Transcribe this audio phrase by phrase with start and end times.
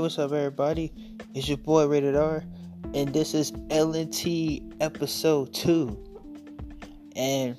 [0.00, 0.90] what's up, everybody?
[1.34, 2.42] It's your boy Rated R,
[2.94, 7.12] and this is LNT episode 2.
[7.16, 7.54] And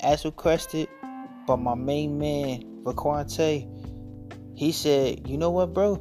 [0.00, 0.88] as requested
[1.46, 3.68] by my main man, Vaquante,
[4.56, 5.94] he said, You know what, bro?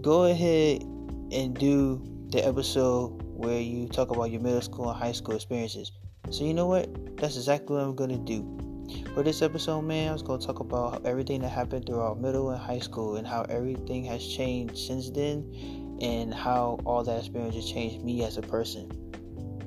[0.00, 0.82] Go ahead
[1.30, 2.00] and do
[2.30, 5.92] the episode where you talk about your middle school and high school experiences.
[6.30, 7.18] So, you know what?
[7.18, 8.65] That's exactly what I'm gonna do.
[9.14, 12.50] For this episode, man, I was going to talk about everything that happened throughout middle
[12.50, 17.54] and high school and how everything has changed since then and how all that experience
[17.54, 18.90] has changed me as a person.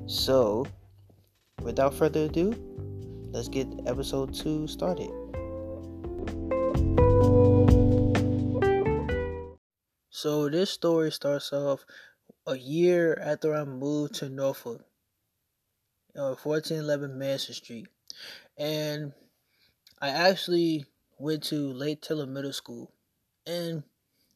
[0.06, 0.66] So,
[1.62, 2.54] without further ado,
[3.32, 5.10] let's get episode 2 started.
[10.10, 11.84] So, this story starts off
[12.46, 14.84] a year after I moved to Norfolk
[16.16, 17.88] uh, on 1411 Manson Street.
[18.60, 19.14] And
[20.02, 20.84] I actually
[21.18, 22.92] went to Lake Taylor Middle School.
[23.46, 23.84] And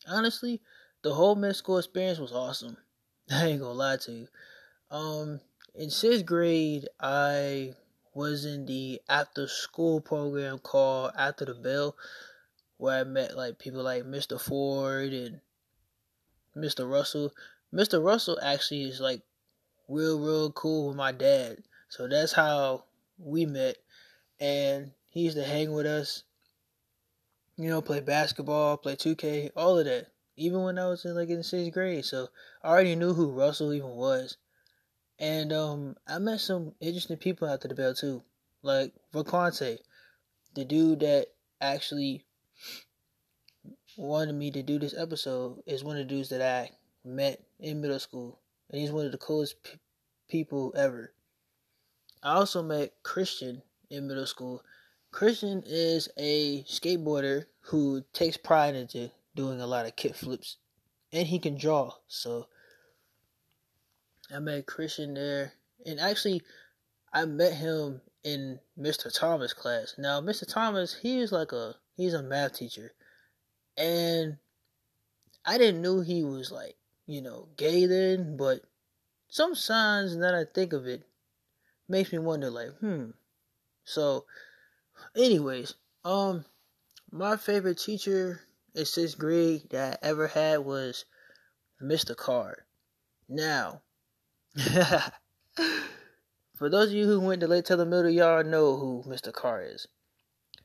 [0.08, 0.62] honestly,
[1.02, 2.78] the whole middle school experience was awesome.
[3.30, 4.28] I ain't gonna lie to you.
[4.90, 5.40] Um,
[5.74, 7.74] in sixth grade, I
[8.14, 11.94] was in the after school program called After the Bell,
[12.78, 14.40] where I met like people like Mr.
[14.40, 15.40] Ford and
[16.56, 16.90] Mr.
[16.90, 17.30] Russell.
[17.74, 18.02] Mr.
[18.02, 19.20] Russell actually is like
[19.86, 21.58] real, real cool with my dad.
[21.90, 22.84] So that's how
[23.18, 23.76] we met.
[24.44, 26.24] And he used to hang with us,
[27.56, 30.08] you know, play basketball, play 2K, all of that.
[30.36, 32.28] Even when I was in like in sixth grade, so
[32.62, 34.36] I already knew who Russell even was.
[35.18, 38.22] And um, I met some interesting people after the bell too,
[38.60, 39.78] like Vaquante,
[40.54, 41.28] the dude that
[41.62, 42.26] actually
[43.96, 46.72] wanted me to do this episode is one of the dudes that I
[47.02, 49.78] met in middle school, and he's one of the coolest p-
[50.28, 51.14] people ever.
[52.22, 53.62] I also met Christian
[53.94, 54.62] in middle school,
[55.10, 60.56] Christian is a skateboarder who takes pride into doing a lot of kick flips,
[61.12, 61.92] and he can draw.
[62.08, 62.48] So
[64.34, 65.52] I met Christian there,
[65.86, 66.42] and actually,
[67.12, 69.12] I met him in Mr.
[69.12, 69.94] Thomas class.
[69.98, 70.50] Now, Mr.
[70.50, 72.92] Thomas, he's like a he's a math teacher,
[73.76, 74.38] and
[75.44, 76.76] I didn't know he was like
[77.06, 78.62] you know gay then, but
[79.28, 81.06] some signs that I think of it
[81.88, 83.10] makes me wonder like hmm.
[83.84, 84.24] So
[85.16, 85.74] Anyways,
[86.04, 86.44] um,
[87.10, 88.40] my favorite teacher
[88.74, 91.04] in sixth grade that I ever had was
[91.80, 92.16] Mr.
[92.16, 92.66] Carr.
[93.28, 93.82] Now,
[96.54, 99.32] for those of you who went to Lake Taylor Middle, y'all know who Mr.
[99.32, 99.86] Carr is.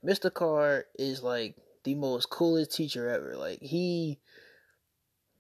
[0.04, 0.34] Mr.
[0.34, 3.36] Carr is like the most coolest teacher ever.
[3.38, 4.20] Like he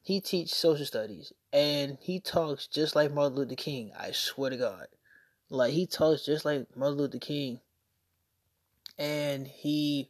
[0.01, 3.91] he teaches social studies and he talks just like Martin Luther King.
[3.97, 4.88] I swear to God,
[5.50, 7.59] like he talks just like Martin Luther King
[8.99, 10.09] and he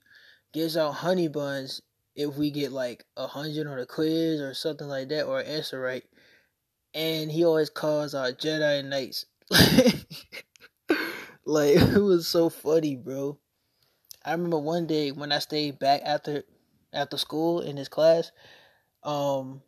[0.51, 1.81] gives out honey buns
[2.15, 5.79] if we get like a hundred on a quiz or something like that or answer
[5.79, 6.03] right.
[6.93, 9.27] And he always calls our Jedi Knights.
[11.45, 13.37] like it was so funny, bro.
[14.25, 16.43] I remember one day when I stayed back after
[16.91, 18.31] after school in his class,
[19.03, 19.61] um,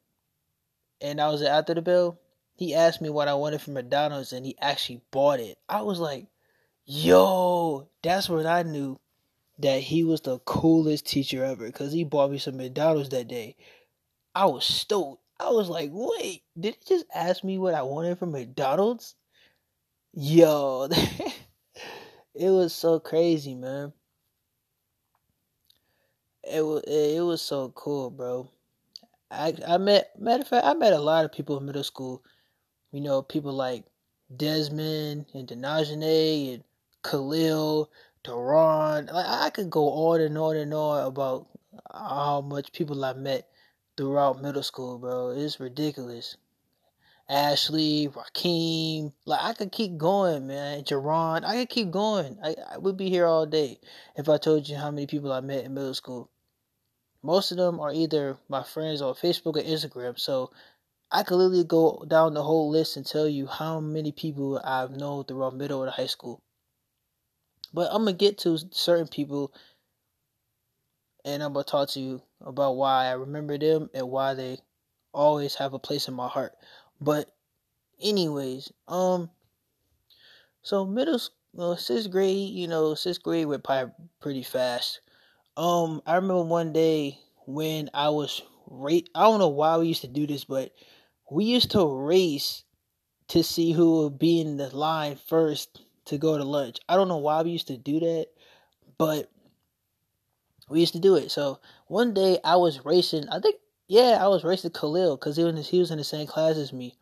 [1.00, 2.20] and I was at after the bell.
[2.56, 5.58] He asked me what I wanted from McDonald's, and he actually bought it.
[5.70, 6.28] I was like,
[6.86, 9.00] "Yo, that's what I knew
[9.62, 13.56] that he was the coolest teacher ever because he bought me some McDonald's that day.
[14.34, 15.22] I was stoked.
[15.40, 19.16] I was like, wait, did he just ask me what I wanted from McDonald's?
[20.14, 20.88] Yo,
[22.36, 23.94] it was so crazy, man.
[26.44, 28.50] It was it was so cool, bro.
[29.30, 32.24] I I met matter of fact I met a lot of people in middle school.
[32.92, 33.86] You know, people like
[34.36, 36.64] Desmond and Denajane and
[37.04, 37.90] Khalil,
[38.24, 39.08] Duran.
[39.08, 41.48] Like I could go on and on and on about
[41.94, 43.50] how much people I met
[43.98, 45.30] throughout middle school, bro.
[45.30, 46.38] It's ridiculous.
[47.30, 50.84] Ashley, Raheem, like I could keep going, man.
[50.84, 52.38] Jerron, I could keep going.
[52.44, 53.80] I, I would be here all day
[54.18, 56.30] if I told you how many people I met in middle school.
[57.24, 60.52] Most of them are either my friends on Facebook or Instagram, so
[61.12, 64.92] I could literally go down the whole list and tell you how many people I've
[64.92, 66.42] known throughout middle and high school.
[67.74, 69.54] But I'm gonna get to certain people,
[71.24, 74.58] and I'm gonna talk to you about why I remember them and why they
[75.14, 76.54] always have a place in my heart.
[77.00, 77.32] But,
[78.02, 79.30] anyways, um,
[80.62, 81.20] so middle,
[81.54, 83.86] well, sixth grade, you know, sixth grade went by
[84.20, 85.02] pretty fast.
[85.58, 89.10] Um, I remember one day when I was rate.
[89.16, 90.72] I don't know why we used to do this, but
[91.30, 92.64] we used to race
[93.30, 96.80] to see who would be in the line first to go to lunch.
[96.90, 98.28] I don't know why we used to do that,
[98.98, 99.30] but
[100.70, 101.32] we used to do it.
[101.32, 103.28] So one day I was racing.
[103.30, 103.56] I think
[103.88, 106.72] Yeah, I was racing Khalil because he was he was in the same class as
[106.74, 106.98] me,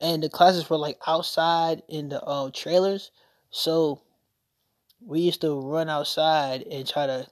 [0.00, 3.10] and the classes were like outside in the um trailers.
[3.50, 4.02] So
[5.00, 7.26] we used to run outside and try to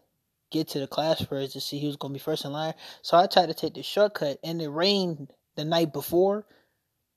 [0.50, 2.74] get to the class first to see who was gonna be first in line.
[3.02, 6.46] So I tried to take the shortcut, and it rained the night before,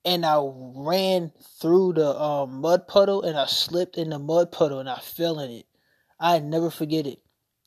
[0.05, 4.79] and I ran through the um, mud puddle, and I slipped in the mud puddle,
[4.79, 5.65] and I fell in it.
[6.19, 7.19] I never forget it.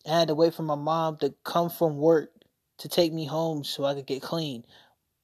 [0.06, 2.31] I had to wait for my mom to come from work
[2.79, 4.64] to take me home so I could get clean.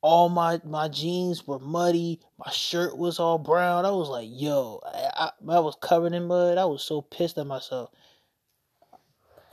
[0.03, 2.21] All my my jeans were muddy.
[2.39, 3.87] My shirt was all brown.
[3.87, 6.59] I was like, yo, I, I, I was covered in mud.
[6.59, 7.91] I was so pissed at myself.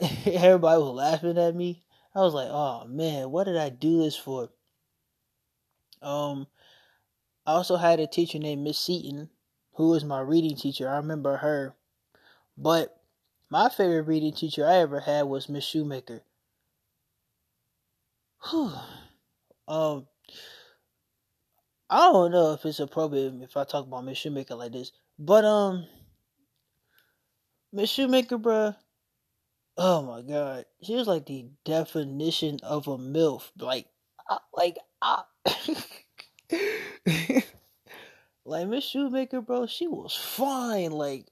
[0.26, 1.84] Everybody was laughing at me.
[2.14, 4.50] I was like, oh man, what did I do this for?
[6.02, 6.46] Um,
[7.46, 9.30] I also had a teacher named Miss Seaton,
[9.74, 10.88] who was my reading teacher.
[10.88, 11.74] I remember her.
[12.56, 12.96] But
[13.50, 16.22] my favorite reading teacher I ever had was Miss Shoemaker.
[18.50, 18.72] Whew.
[19.68, 20.06] Um,
[21.88, 25.44] I don't know if it's appropriate if I talk about Miss Shoemaker like this, but
[25.44, 25.86] um,
[27.72, 28.76] Miss Shoemaker, bruh,
[29.76, 33.50] oh my god, she was like the definition of a milf.
[33.58, 33.86] Like,
[34.28, 35.22] I, like I,
[38.44, 40.92] like Miss Shoemaker, bro, she was fine.
[40.92, 41.26] Like,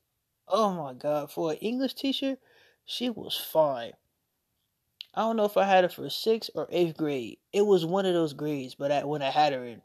[0.49, 2.37] oh my god, for an English teacher,
[2.85, 3.93] she was fine.
[5.15, 7.39] I don't know if I had her for sixth or eighth grade.
[7.53, 9.83] It was one of those grades, but I, when I had her in,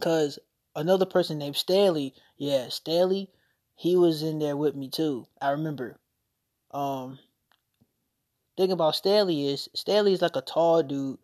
[0.00, 0.38] cause
[0.74, 3.30] another person named Stanley, yeah, Stanley,
[3.76, 5.26] he was in there with me too.
[5.40, 5.98] I remember.
[6.72, 7.18] Um,
[8.56, 11.18] thing about Stanley is Stanley is like a tall dude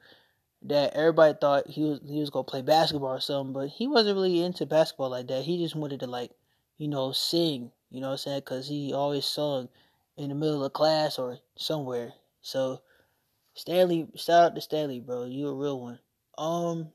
[0.63, 4.17] that everybody thought he was he was gonna play basketball or something, but he wasn't
[4.17, 5.45] really into basketball like that.
[5.45, 6.31] He just wanted to like,
[6.77, 7.71] you know, sing.
[7.91, 8.43] You know what I'm saying?
[8.43, 9.69] Cause he always sung
[10.17, 12.13] in the middle of class or somewhere.
[12.43, 12.83] So
[13.55, 15.25] Stanley, shout out to Stanley, bro.
[15.25, 15.99] You a real one.
[16.37, 16.93] Um,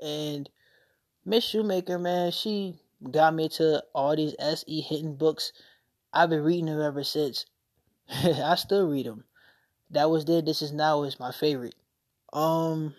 [0.00, 0.48] and
[1.24, 2.80] Miss Shoemaker, man, she
[3.10, 5.52] got me to all these SE Hinton books.
[6.12, 7.46] I've been reading them ever since.
[8.10, 9.24] I still read them.
[9.90, 10.44] That was then.
[10.44, 11.74] This is now is my favorite.
[12.32, 12.94] Um,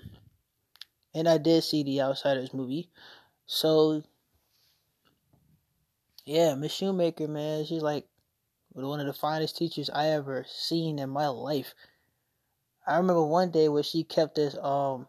[1.14, 2.90] and I did see the Outsiders movie.
[3.46, 4.04] So
[6.26, 8.06] yeah, Miss Shoemaker, man, she's like
[8.74, 11.74] one of the finest teachers I ever seen in my life.
[12.86, 15.08] I remember one day where she kept us um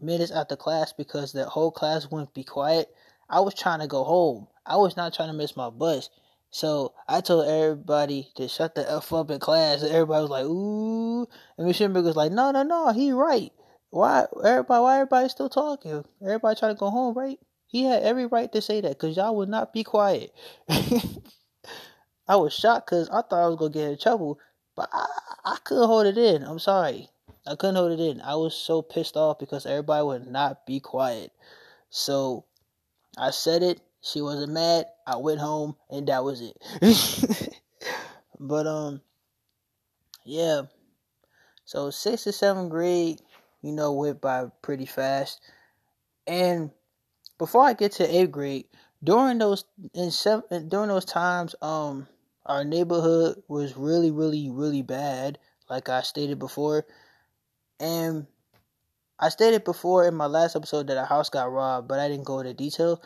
[0.00, 2.94] minutes after class because the whole class wouldn't be quiet.
[3.28, 4.48] I was trying to go home.
[4.64, 6.10] I was not trying to miss my bus.
[6.50, 9.82] So I told everybody to shut the F up in class.
[9.82, 11.26] And everybody was like, ooh.
[11.58, 13.52] And Miss was like, no, no, no, he right.
[13.90, 16.04] Why everybody why everybody still talking?
[16.22, 17.38] Everybody trying to go home, right?
[17.66, 20.32] He had every right to say that because y'all would not be quiet.
[22.28, 24.38] I was shocked because I thought I was gonna get in trouble,
[24.74, 25.06] but I,
[25.44, 26.42] I couldn't hold it in.
[26.42, 27.08] I'm sorry.
[27.46, 28.20] I couldn't hold it in.
[28.20, 31.32] I was so pissed off because everybody would not be quiet.
[31.90, 32.44] So
[33.16, 33.80] I said it.
[34.06, 34.86] She wasn't mad.
[35.04, 36.56] I went home and that was it.
[38.40, 39.00] but um
[40.24, 40.62] yeah.
[41.64, 43.20] So sixth and seventh grade,
[43.62, 45.40] you know, went by pretty fast.
[46.26, 46.70] And
[47.38, 48.66] before I get to eighth grade,
[49.02, 52.06] during those in seven during those times, um,
[52.44, 55.38] our neighborhood was really, really, really bad,
[55.68, 56.86] like I stated before.
[57.80, 58.28] And
[59.18, 62.26] I stated before in my last episode that a house got robbed, but I didn't
[62.26, 63.02] go into detail.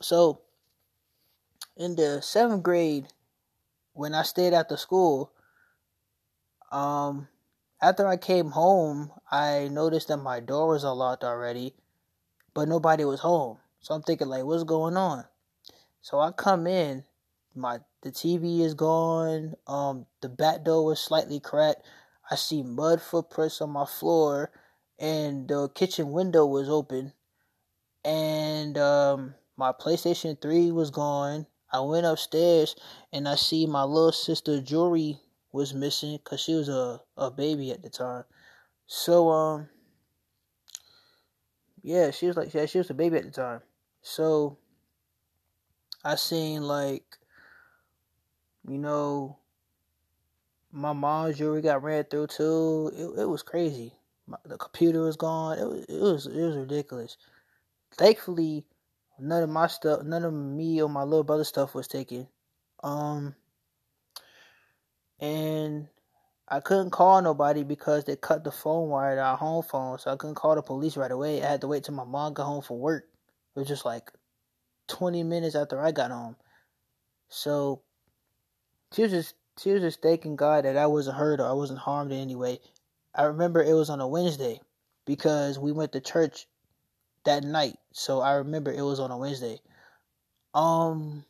[0.00, 0.40] So,
[1.76, 3.06] in the seventh grade,
[3.92, 5.32] when I stayed at the school,
[6.70, 7.28] um,
[7.80, 11.74] after I came home, I noticed that my door was unlocked already,
[12.54, 13.58] but nobody was home.
[13.80, 15.24] So I'm thinking, like, what's going on?
[16.00, 17.04] So I come in,
[17.54, 19.54] my the TV is gone.
[19.66, 21.82] Um, the back door was slightly cracked.
[22.30, 24.50] I see mud footprints on my floor,
[24.98, 27.12] and the kitchen window was open.
[28.04, 31.46] And um, my PlayStation 3 was gone.
[31.72, 32.74] I went upstairs
[33.12, 35.20] and I see my little sister jewelry
[35.52, 38.24] was missing because she was a, a baby at the time.
[38.88, 39.68] So um
[41.80, 43.60] yeah, she was like yeah, she was a baby at the time.
[44.00, 44.58] So
[46.04, 47.04] I seen like
[48.66, 49.38] you know,
[50.72, 52.90] my mom's jewelry got ran through too.
[52.96, 53.92] It, it was crazy.
[54.26, 55.56] My, the computer was gone.
[55.56, 57.16] It was it was it was ridiculous.
[57.96, 58.64] Thankfully,
[59.22, 62.26] none of my stuff, none of me or my little brother stuff was taken.
[62.82, 63.34] Um,
[65.20, 65.88] and
[66.48, 70.10] I couldn't call nobody because they cut the phone wire to our home phone, so
[70.10, 71.42] I couldn't call the police right away.
[71.42, 73.04] I had to wait till my mom got home from work.
[73.54, 74.10] It was just like
[74.88, 76.36] twenty minutes after I got home.
[77.28, 77.82] So
[78.92, 81.78] she was just she was just thanking God that I wasn't hurt or I wasn't
[81.78, 82.58] harmed in any way.
[83.14, 84.60] I remember it was on a Wednesday
[85.06, 86.46] because we went to church
[87.24, 87.76] that night.
[87.92, 89.60] So I remember it was on a Wednesday.
[90.54, 91.24] Um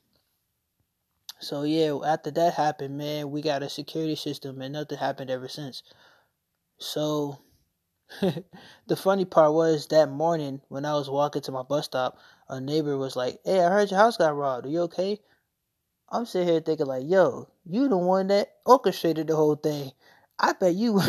[1.40, 5.48] so yeah, after that happened, man, we got a security system and nothing happened ever
[5.48, 5.82] since.
[6.78, 7.38] So
[8.20, 12.18] the funny part was that morning when I was walking to my bus stop,
[12.48, 14.66] a neighbor was like, Hey, I heard your house got robbed.
[14.66, 15.20] Are you okay?
[16.12, 19.92] I'm sitting here thinking like, yo, you the one that orchestrated the whole thing.
[20.38, 21.00] I bet you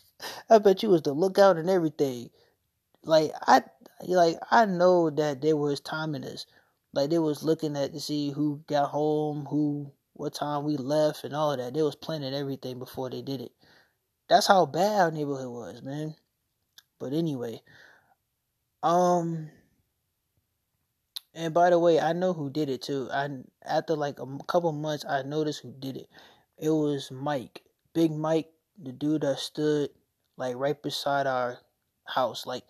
[0.50, 2.30] I bet you was the lookout and everything.
[3.04, 3.62] Like I
[4.06, 6.46] like I know that there was timing this.
[6.92, 11.24] Like they was looking at to see who got home, who what time we left
[11.24, 11.74] and all of that.
[11.74, 13.52] They was planning everything before they did it.
[14.28, 16.14] That's how bad our neighborhood was, man.
[16.98, 17.62] But anyway,
[18.82, 19.50] um
[21.34, 23.08] and by the way, I know who did it too.
[23.12, 23.28] I
[23.64, 26.08] after like a couple months, I noticed who did it.
[26.58, 27.62] It was Mike,
[27.94, 28.48] Big Mike,
[28.82, 29.90] the dude that stood
[30.36, 31.58] like right beside our
[32.06, 32.46] house.
[32.46, 32.64] Like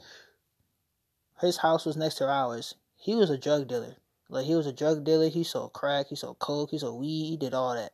[1.40, 2.74] his house was next to ours.
[2.96, 3.96] He was a drug dealer.
[4.28, 5.28] Like he was a drug dealer.
[5.28, 6.06] He sold crack.
[6.08, 6.70] He sold coke.
[6.70, 7.28] He sold weed.
[7.28, 7.92] He did all that.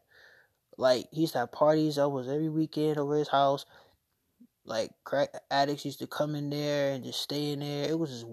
[0.76, 3.66] Like he used to have parties almost every weekend over his house.
[4.64, 7.88] Like crack addicts used to come in there and just stay in there.
[7.88, 8.26] It was just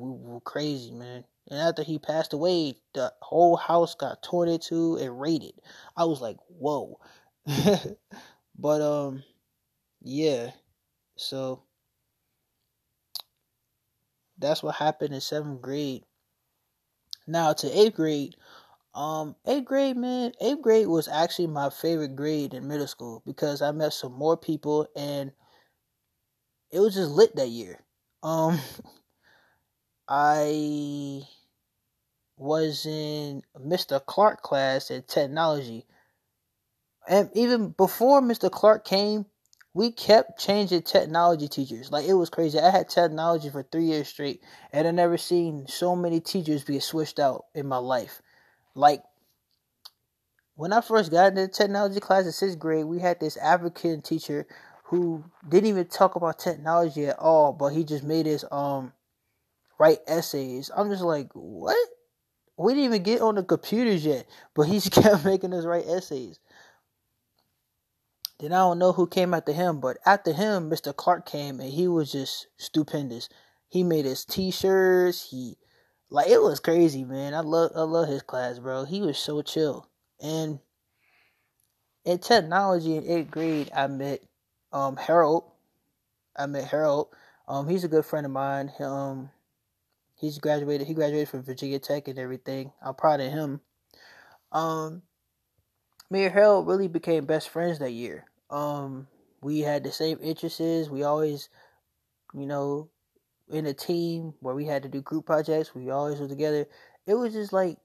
[0.44, 1.26] crazy, man.
[1.50, 5.54] And after he passed away, the whole house got torn into and raided.
[5.98, 7.00] I was like, whoa.
[8.58, 9.24] but um,
[10.02, 10.52] yeah.
[11.18, 11.64] So
[14.42, 16.04] that's what happened in seventh grade.
[17.28, 18.36] Now to eighth grade,
[18.94, 23.62] um, eighth grade, man, eighth grade was actually my favorite grade in middle school because
[23.62, 25.32] I met some more people and
[26.72, 27.80] it was just lit that year.
[28.24, 28.60] Um,
[30.08, 31.22] I
[32.38, 34.04] was in Mr.
[34.04, 35.86] Clark class in technology.
[37.08, 38.52] And even before Mr.
[38.52, 39.26] Clark came,
[39.74, 41.92] we kept changing technology teachers.
[41.92, 42.60] Like it was crazy.
[42.60, 44.42] I had technology for three years straight,
[44.74, 48.22] and I never seen so many teachers be switched out in my life.
[48.76, 49.04] Like
[50.56, 54.46] when I first got into technology class in sixth grade, we had this African teacher
[54.86, 58.92] who didn't even talk about technology at all, but he just made us um
[59.80, 60.70] write essays.
[60.76, 61.78] I'm just like, what?
[62.58, 65.88] We didn't even get on the computers yet, but he just kept making us write
[65.88, 66.40] essays.
[68.42, 70.96] Then I don't know who came after him, but after him, Mr.
[70.96, 73.30] Clark came and he was just stupendous.
[73.70, 75.30] He made his t-shirts.
[75.30, 75.58] He
[76.10, 77.36] like it was crazy, man.
[77.36, 78.86] I love I love his class, bro.
[78.86, 79.88] He was so chill.
[80.20, 80.60] And
[82.04, 84.24] in technology in eighth grade, I met
[84.74, 85.44] um Harold.
[86.36, 87.10] I met Harold.
[87.48, 88.72] Um, he's a good friend of mine.
[88.80, 89.30] Um,
[90.16, 90.88] he's graduated.
[90.88, 92.72] He graduated from Virginia Tech and everything.
[92.82, 93.62] I'm proud of him.
[94.52, 95.04] Um,
[96.10, 98.26] me and Harold really became best friends that year.
[98.52, 99.08] Um,
[99.42, 100.90] we had the same interests.
[100.90, 101.50] We always,
[102.34, 102.90] you know,
[103.50, 105.74] in a team where we had to do group projects.
[105.76, 106.68] We always were together.
[107.08, 107.78] It was just like,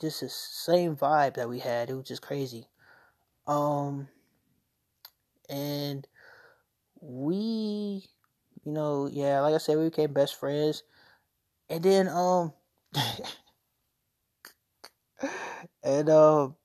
[0.00, 1.90] just the same vibe that we had.
[1.90, 2.66] It was just crazy.
[3.46, 4.08] Um,
[5.48, 6.06] and
[7.00, 8.04] we,
[8.64, 10.82] you know, yeah, like I said, we became best friends.
[11.68, 12.52] And then, um,
[15.82, 16.56] and um,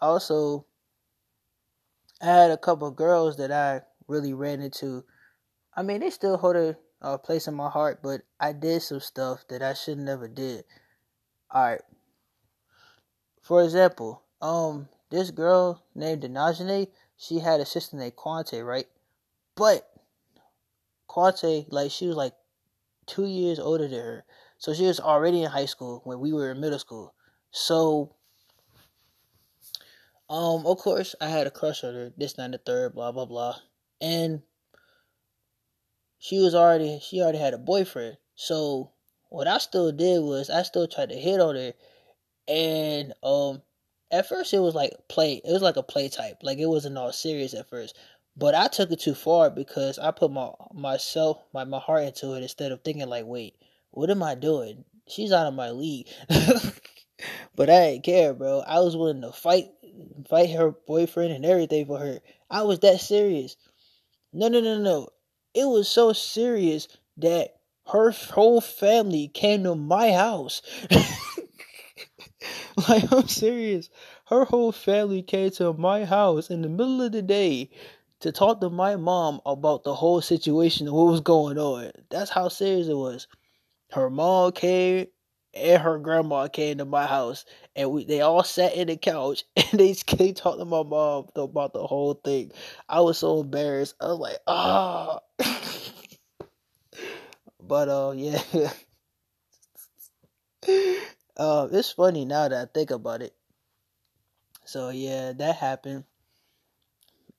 [0.00, 0.66] also
[2.22, 5.04] I had a couple girls that I really ran into.
[5.76, 9.00] I mean, they still hold a, a place in my heart, but I did some
[9.00, 10.64] stuff that I shouldn't never did.
[11.50, 11.80] All right.
[13.42, 18.86] For example, um, this girl named Denajane, she had a sister named Quante, right?
[19.56, 19.90] But
[21.08, 22.34] Quante, like, she was like
[23.06, 24.24] two years older than her.
[24.58, 27.14] So she was already in high school when we were in middle school.
[27.50, 28.14] So
[30.32, 32.12] um, of course, I had a crush on her.
[32.16, 33.56] This, not the third, blah blah blah,
[34.00, 34.40] and
[36.18, 38.16] she was already she already had a boyfriend.
[38.34, 38.92] So
[39.28, 41.74] what I still did was I still tried to hit on her,
[42.48, 43.60] and um,
[44.10, 45.42] at first it was like play.
[45.44, 46.38] It was like a play type.
[46.42, 47.94] Like it wasn't all serious at first.
[48.34, 52.32] But I took it too far because I put my myself my my heart into
[52.32, 53.56] it instead of thinking like, wait,
[53.90, 54.86] what am I doing?
[55.08, 56.08] She's out of my league.
[57.54, 58.60] but I didn't care, bro.
[58.60, 59.68] I was willing to fight
[60.28, 62.20] fight her boyfriend and everything for her.
[62.50, 63.56] I was that serious.
[64.32, 65.08] No, no, no, no.
[65.54, 67.56] It was so serious that
[67.88, 70.62] her whole family came to my house.
[72.88, 73.90] like, I'm serious.
[74.26, 77.70] Her whole family came to my house in the middle of the day
[78.20, 81.90] to talk to my mom about the whole situation and what was going on.
[82.08, 83.26] That's how serious it was.
[83.90, 85.08] Her mom came,
[85.54, 87.44] and her grandma came to my house,
[87.76, 91.26] and we they all sat in the couch and they, they talked to my mom
[91.36, 92.52] about the whole thing.
[92.88, 93.94] I was so embarrassed.
[94.00, 95.20] I was like, ah.
[97.60, 98.40] but uh, yeah.
[101.36, 103.34] uh, it's funny now that I think about it.
[104.64, 106.04] So yeah, that happened.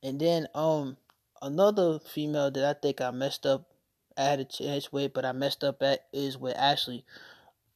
[0.02, 0.98] And then um
[1.42, 3.70] another female that I think I messed up
[4.18, 7.06] I had a chance with, but I messed up at is with Ashley.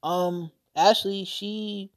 [0.07, 1.91] Um, Ashley, she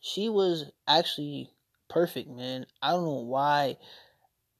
[0.00, 1.50] she was actually
[1.88, 2.66] perfect, man.
[2.80, 3.78] I don't know why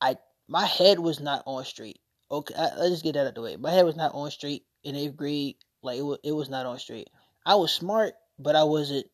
[0.01, 0.17] I
[0.49, 2.01] my head was not on straight.
[2.29, 3.57] Okay, I, let's just get that out of the way.
[3.57, 5.59] My head was not on straight in eighth grade.
[5.81, 7.09] Like it it was not on straight.
[7.45, 9.07] I was smart, but I wasn't.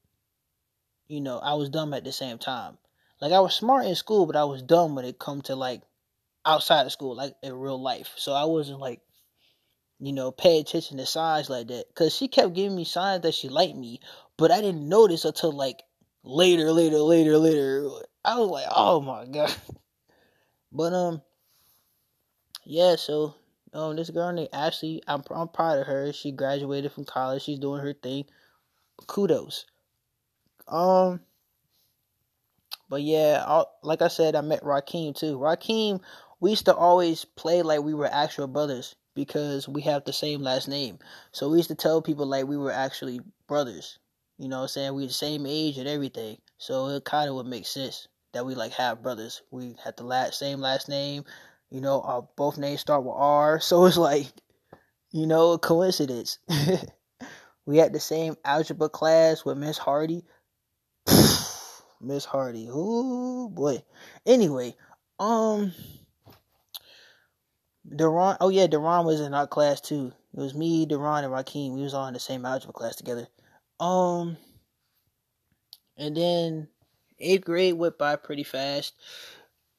[1.09, 2.79] You know, I was dumb at the same time.
[3.21, 5.83] Like I was smart in school, but I was dumb when it come to like
[6.47, 8.13] outside of school, like in real life.
[8.17, 9.03] So I wasn't like,
[10.03, 11.85] you know, pay attention to signs like that.
[11.95, 14.01] Cause she kept giving me signs that she liked me,
[14.37, 15.81] but I didn't notice until like
[16.25, 17.89] later, later, later, later.
[18.25, 19.55] I was like, oh my god.
[20.73, 21.23] But um,
[22.65, 22.97] yeah.
[22.97, 23.37] So
[23.73, 26.13] um, this girl named Ashley, I'm I'm proud of her.
[26.13, 27.45] She graduated from college.
[27.45, 28.25] She's doing her thing.
[29.07, 29.67] Kudos.
[30.67, 31.21] Um,
[32.89, 35.39] but yeah, i like I said, I met Rakeem too.
[35.39, 36.01] Rakeem,
[36.41, 40.41] we used to always play like we were actual brothers because we have the same
[40.43, 40.99] last name.
[41.33, 43.99] So we used to tell people like we were actually brothers.
[44.39, 44.95] You know what I'm saying?
[44.95, 46.39] We the same age and everything.
[46.59, 49.43] So it kind of would make sense that we like have brothers.
[49.51, 51.25] We had the last same last name.
[51.71, 53.61] You know, our both names start with R.
[53.63, 54.27] So it's like,
[55.11, 56.39] you know, a coincidence.
[57.67, 60.25] we had the same algebra class with Miss Hardy.
[62.01, 62.69] Miss Hardy.
[62.71, 63.83] Oh boy.
[64.27, 64.75] Anyway,
[65.19, 65.73] um
[67.89, 70.13] Deron oh yeah, Deron was in our class too.
[70.35, 71.75] It was me, Deron, and Rakeem.
[71.75, 73.27] We was all in the same algebra class together.
[73.81, 74.37] Um
[75.97, 76.69] and then
[77.19, 78.95] eighth grade went by pretty fast.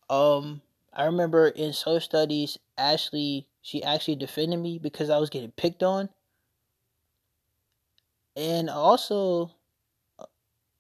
[0.10, 0.62] Um
[0.94, 5.84] I remember in social studies, Ashley she actually defended me because I was getting picked
[5.84, 6.10] on.
[8.36, 9.52] And also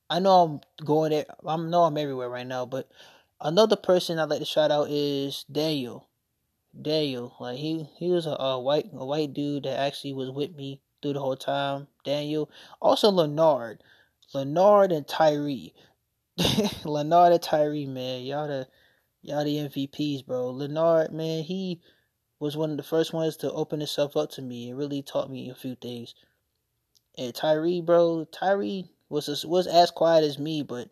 [0.09, 1.25] I know I'm going there.
[1.45, 2.91] I know I'm everywhere right now, but
[3.39, 6.07] another person I'd like to shout out is Daniel.
[6.79, 10.55] Daniel, like he he was a, a white a white dude that actually was with
[10.55, 11.87] me through the whole time.
[12.03, 12.49] Daniel,
[12.81, 13.83] also Leonard,
[14.33, 15.73] Leonard and Tyree,
[16.85, 18.67] Leonard and Tyree, man, y'all the
[19.21, 20.49] y'all the MVPs, bro.
[20.49, 21.79] Leonard, man, he
[22.39, 25.29] was one of the first ones to open himself up to me and really taught
[25.29, 26.15] me a few things.
[27.17, 30.89] And Tyree, bro, Tyree, was was as quiet as me, but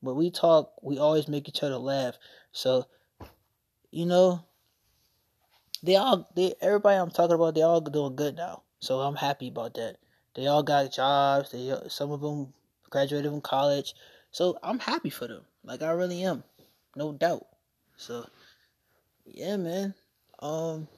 [0.00, 2.16] when we talk, we always make each other laugh.
[2.52, 2.86] So,
[3.90, 4.44] you know,
[5.82, 8.62] they all they everybody I'm talking about, they all doing good now.
[8.80, 9.96] So I'm happy about that.
[10.34, 11.50] They all got jobs.
[11.50, 12.52] They some of them
[12.90, 13.94] graduated from college.
[14.30, 15.42] So I'm happy for them.
[15.64, 16.44] Like I really am,
[16.94, 17.46] no doubt.
[17.96, 18.28] So,
[19.24, 19.94] yeah, man.
[20.38, 20.88] Um,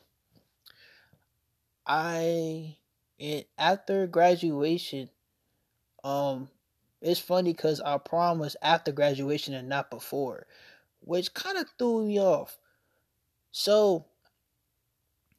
[1.87, 2.77] I
[3.21, 5.09] and after graduation,
[6.05, 6.49] um,
[7.01, 10.47] it's funny because our prom was after graduation and not before,
[11.01, 12.59] which kind of threw me off.
[13.53, 14.05] So,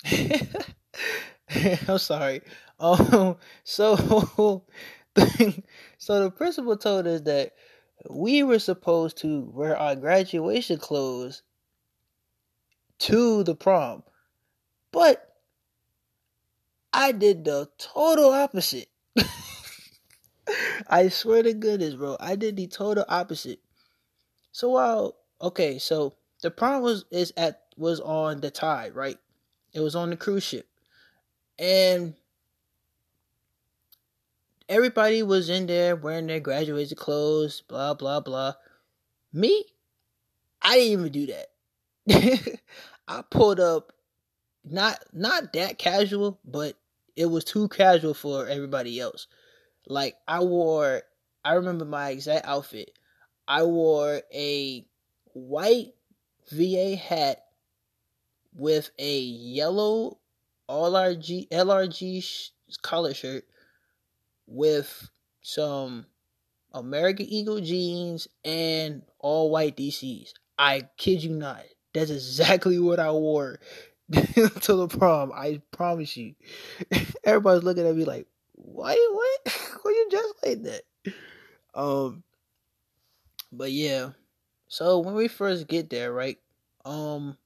[1.87, 2.41] I'm sorry.
[2.79, 3.95] Um, so,
[5.97, 7.53] so the principal told us that
[8.09, 11.43] we were supposed to wear our graduation clothes
[12.99, 14.03] to the prom,
[14.91, 15.25] but
[16.93, 18.87] I did the total opposite.
[20.87, 22.17] I swear to goodness, bro.
[22.19, 23.59] I did the total opposite.
[24.51, 29.17] So while okay, so the prom was is at was on the tide, right?
[29.73, 30.67] It was on the cruise ship.
[31.57, 32.15] And
[34.67, 38.53] everybody was in there wearing their graduation clothes, blah blah blah.
[39.33, 39.65] Me,
[40.61, 42.59] I didn't even do that.
[43.07, 43.93] I pulled up
[44.63, 46.75] not not that casual, but
[47.15, 49.27] it was too casual for everybody else.
[49.87, 51.03] Like I wore
[51.43, 52.91] I remember my exact outfit.
[53.47, 54.85] I wore a
[55.33, 55.93] white
[56.51, 57.45] VA hat
[58.59, 60.19] with a yellow
[60.69, 63.45] LRG LRG collar shirt
[64.45, 65.09] with
[65.41, 66.05] some
[66.73, 70.33] American Eagle jeans and all white DCs.
[70.57, 71.63] I kid you not.
[71.93, 73.59] That's exactly what I wore
[74.11, 75.31] to the prom.
[75.33, 76.35] I promise you.
[77.23, 79.79] Everybody's looking at me like, why what?
[79.81, 80.81] Why you just like that?
[81.73, 82.23] Um
[83.51, 84.09] but yeah.
[84.67, 86.37] So when we first get there, right?
[86.85, 87.37] Um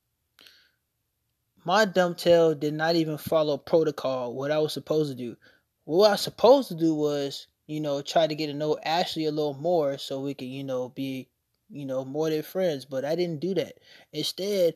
[1.65, 5.37] my dumb tail did not even follow protocol what I was supposed to do.
[5.85, 9.25] what I was supposed to do was, you know, try to get to know Ashley
[9.25, 11.29] a little more so we could, you know, be,
[11.69, 12.85] you know, more than friends.
[12.85, 13.79] But I didn't do that.
[14.11, 14.75] Instead,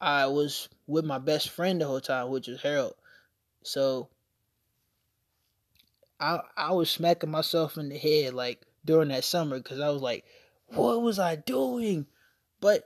[0.00, 2.94] I was with my best friend the whole time, which was Harold.
[3.64, 4.08] So
[6.20, 10.02] I I was smacking myself in the head like during that summer because I was
[10.02, 10.24] like,
[10.68, 12.06] what was I doing?
[12.60, 12.84] But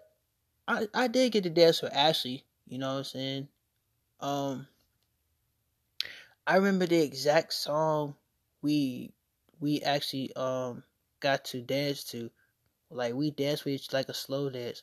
[0.66, 2.45] I I did get to dance with Ashley.
[2.66, 3.48] You know what I'm saying?
[4.20, 4.68] Um,
[6.46, 8.16] I remember the exact song
[8.62, 9.12] we
[9.60, 10.82] we actually um
[11.20, 12.30] got to dance to.
[12.90, 14.82] Like we danced with like a slow dance.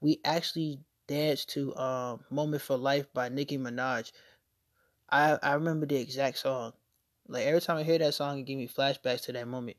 [0.00, 4.12] We actually danced to um Moment for Life by Nicki Minaj.
[5.10, 6.72] I I remember the exact song.
[7.28, 9.76] Like every time I hear that song it give me flashbacks to that moment.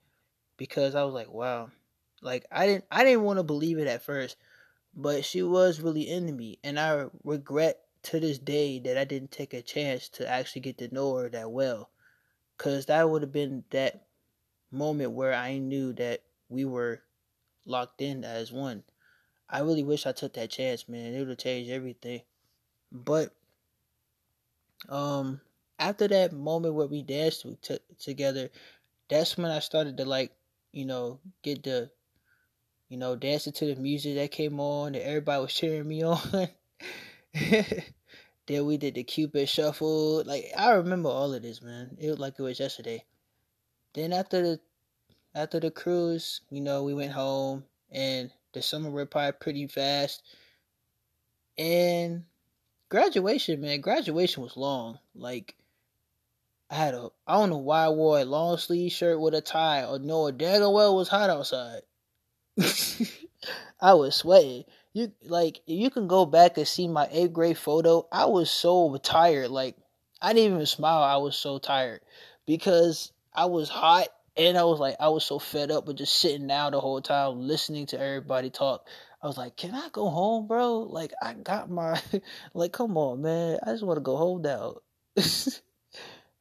[0.57, 1.71] Because I was like, wow.
[2.21, 4.37] Like I didn't I didn't want to believe it at first.
[4.95, 9.31] But she was really into me and I regret to this day that I didn't
[9.31, 11.89] take a chance to actually get to know her that well.
[12.57, 14.05] Cause that would have been that
[14.71, 17.01] moment where I knew that we were
[17.65, 18.83] locked in as one.
[19.49, 21.13] I really wish I took that chance, man.
[21.13, 22.21] It would have changed everything.
[22.91, 23.33] But
[24.89, 25.41] um
[25.79, 28.49] after that moment where we danced t- together,
[29.09, 30.31] that's when I started to like,
[30.71, 31.89] you know, get the
[32.93, 36.47] you know, dancing to the music that came on and everybody was cheering me on.
[37.33, 40.23] then we did the Cupid shuffle.
[40.23, 41.97] Like I remember all of this, man.
[41.99, 43.03] It was like it was yesterday.
[43.95, 44.59] Then after the
[45.33, 50.21] after the cruise, you know, we went home and the summer went by pretty fast.
[51.57, 52.25] And
[52.89, 54.99] graduation, man, graduation was long.
[55.15, 55.55] Like
[56.69, 59.41] I had a I don't know why I wore a long sleeve shirt with a
[59.41, 61.81] tie or no a dagger well was hot outside.
[63.81, 68.07] I was sweating you like you can go back and see my eighth grade photo.
[68.11, 69.75] I was so tired, like
[70.21, 71.01] I didn't even smile.
[71.01, 72.01] I was so tired
[72.45, 76.15] because I was hot and I was like I was so fed up with just
[76.15, 78.87] sitting down the whole time listening to everybody talk.
[79.21, 80.79] I was like, can I go home, bro?
[80.81, 81.99] Like I got my
[82.53, 83.57] like, come on, man.
[83.65, 84.75] I just want to go home now.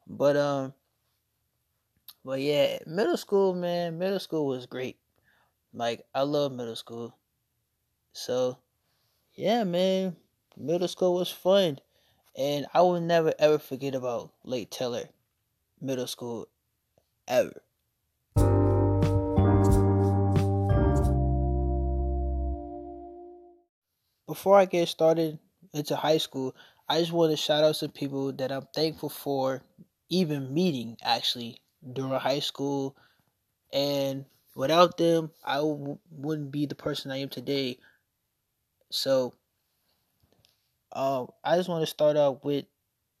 [0.07, 0.73] but um,
[2.23, 3.97] but yeah, middle school, man.
[3.97, 4.97] Middle school was great.
[5.73, 7.17] Like I love middle school.
[8.13, 8.59] So,
[9.33, 10.15] yeah, man,
[10.55, 11.79] middle school was fun.
[12.37, 15.09] And I will never ever forget about Lake Taylor
[15.81, 16.47] Middle School
[17.27, 17.61] ever.
[24.27, 25.39] Before I get started
[25.73, 26.55] into high school,
[26.87, 29.61] I just want to shout out some people that I'm thankful for
[30.09, 32.95] even meeting actually during high school.
[33.71, 37.79] And without them, I w- wouldn't be the person I am today.
[38.91, 39.33] So,
[40.93, 42.65] um, I just want to start out with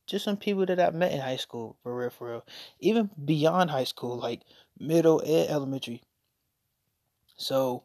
[0.07, 2.47] just some people that I met in high school, for real, for real.
[2.79, 4.41] Even beyond high school, like
[4.79, 6.03] middle and elementary.
[7.37, 7.83] So,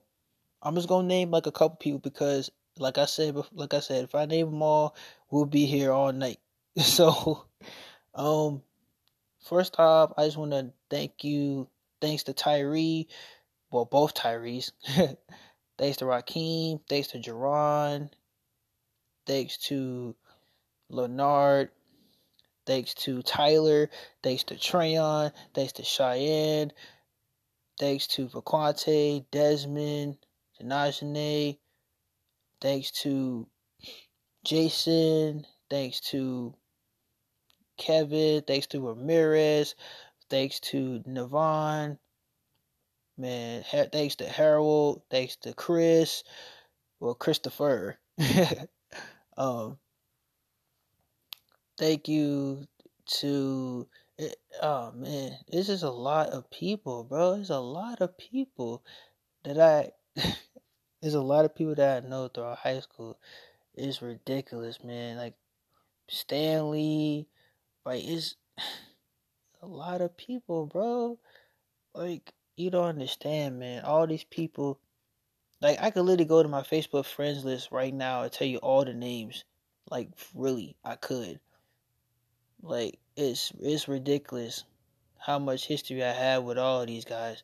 [0.62, 4.04] I'm just gonna name like a couple people because, like I said, like I said,
[4.04, 4.96] if I name them all,
[5.30, 6.40] we'll be here all night.
[6.78, 7.46] So,
[8.14, 8.62] um,
[9.44, 11.68] first off, I just want to thank you.
[12.00, 13.08] Thanks to Tyree,
[13.70, 14.72] well, both Tyrees.
[15.78, 16.80] Thanks to Raheem.
[16.88, 18.10] Thanks to Jerron.
[19.26, 20.16] Thanks to
[20.88, 21.70] Leonard.
[22.66, 23.88] Thanks to Tyler.
[24.22, 25.32] Thanks to Trayon.
[25.54, 26.72] Thanks to Cheyenne.
[27.78, 30.16] Thanks to Vaquante, Desmond,
[30.60, 31.58] Denajane.
[32.60, 33.46] Thanks to
[34.44, 35.46] Jason.
[35.70, 36.54] Thanks to
[37.76, 38.42] Kevin.
[38.42, 39.76] Thanks to Ramirez.
[40.28, 41.98] Thanks to Navon
[43.18, 46.22] man, thanks to Harold, thanks to Chris,
[47.00, 47.98] well, Christopher.
[49.36, 49.78] um,
[51.78, 52.66] thank you
[53.06, 53.86] to,
[54.18, 54.28] eh,
[54.62, 57.34] oh man, this is a lot of people, bro.
[57.34, 58.82] There's a lot of people
[59.44, 59.90] that I,
[61.02, 63.18] there's a lot of people that I know throughout high school.
[63.74, 65.16] It's ridiculous, man.
[65.16, 65.34] Like,
[66.08, 67.28] Stanley,
[67.84, 68.36] like, it's
[69.62, 71.18] a lot of people, bro.
[71.94, 73.84] Like, you don't understand, man.
[73.84, 74.78] All these people,
[75.60, 78.58] like I could literally go to my Facebook friends list right now and tell you
[78.58, 79.44] all the names.
[79.90, 81.40] Like really, I could.
[82.62, 84.64] Like it's it's ridiculous
[85.18, 87.42] how much history I have with all these guys.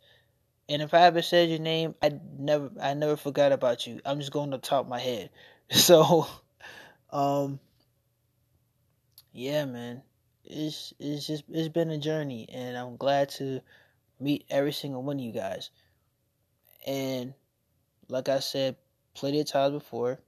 [0.69, 4.01] And if I ever said your name, I never I never forgot about you.
[4.05, 5.31] I'm just going to top of my head.
[5.71, 6.27] So
[7.11, 7.59] um
[9.33, 10.03] yeah, man.
[10.45, 13.63] It's it's just it's been a journey and I'm glad to
[14.21, 15.71] meet every single one of you guys.
[16.87, 17.35] And
[18.09, 18.77] like I said
[19.15, 20.21] plenty of times before,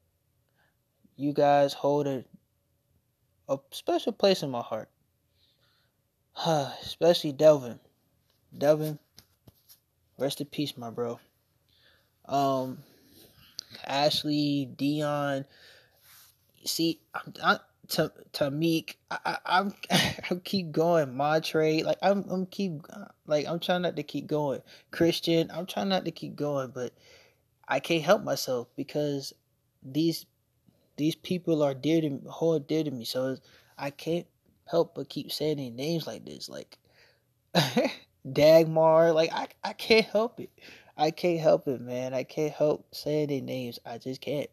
[1.17, 2.25] you guys hold a,
[3.49, 4.89] a special place in my heart.
[6.83, 7.81] especially Delvin.
[8.57, 8.99] Delvin,
[10.19, 11.19] rest in peace, my bro.
[12.27, 12.79] Um,
[13.87, 15.45] Ashley, Dion.
[16.65, 17.01] See,
[17.43, 18.97] I'm, to Tamik.
[19.11, 21.17] I, I, I'm I keep going.
[21.17, 22.73] Montre, like I'm I'm keep
[23.27, 24.63] like I'm trying not to keep going.
[24.91, 26.93] Christian, I'm trying not to keep going, but
[27.69, 29.33] I can't help myself because
[29.83, 30.27] these
[30.97, 33.05] these people are dear to me, hold dear to me.
[33.05, 33.37] So
[33.79, 34.27] I can't
[34.67, 36.79] help but keep saying names like this, like
[38.31, 39.13] Dagmar.
[39.13, 40.51] Like I I can't help it.
[40.97, 42.15] I can't help it, man.
[42.15, 43.79] I can't help saying names.
[43.85, 44.49] I just can't.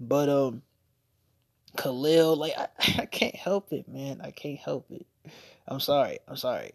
[0.00, 0.62] But um,
[1.76, 2.68] Khalil, like I,
[3.02, 4.20] I can't help it, man.
[4.22, 5.06] I can't help it.
[5.66, 6.18] I'm sorry.
[6.28, 6.72] I'm sorry.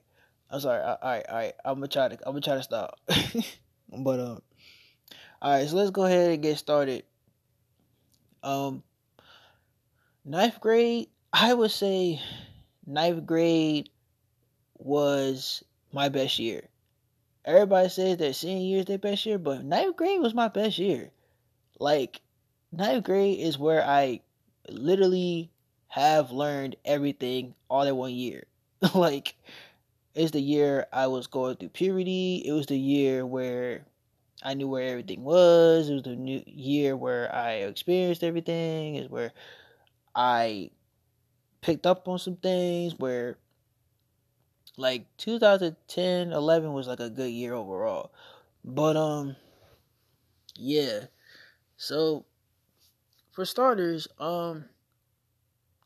[0.49, 0.81] I'm sorry.
[0.81, 1.53] All right, all right.
[1.63, 2.17] I'm gonna try to.
[2.25, 2.99] I'm gonna try to stop.
[3.89, 4.41] but um,
[5.41, 5.67] all right.
[5.67, 7.03] So let's go ahead and get started.
[8.43, 8.83] Um,
[10.25, 11.09] ninth grade.
[11.31, 12.19] I would say
[12.87, 13.91] ninth grade
[14.77, 16.67] was my best year.
[17.45, 20.79] Everybody says that senior year is their best year, but ninth grade was my best
[20.79, 21.11] year.
[21.79, 22.21] Like
[22.71, 24.21] ninth grade is where I
[24.73, 25.51] literally
[25.87, 28.45] have learned everything all in one year.
[28.93, 29.35] like
[30.15, 32.43] it's the year I was going through puberty.
[32.45, 33.85] It was the year where
[34.43, 35.89] I knew where everything was.
[35.89, 38.95] It was the new year where I experienced everything.
[38.95, 39.31] Is where
[40.15, 40.71] I
[41.61, 42.95] picked up on some things.
[42.97, 43.37] Where
[44.77, 48.11] like 2010, 11 was like a good year overall.
[48.63, 49.35] But um,
[50.55, 51.05] yeah.
[51.77, 52.25] So
[53.39, 54.65] for starters, um,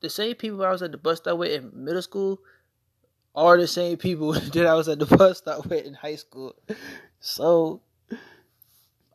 [0.02, 2.40] the same people I was at the bus stop with in middle school
[3.36, 6.56] are the same people that I was at the bus stop with in high school.
[7.20, 7.82] So,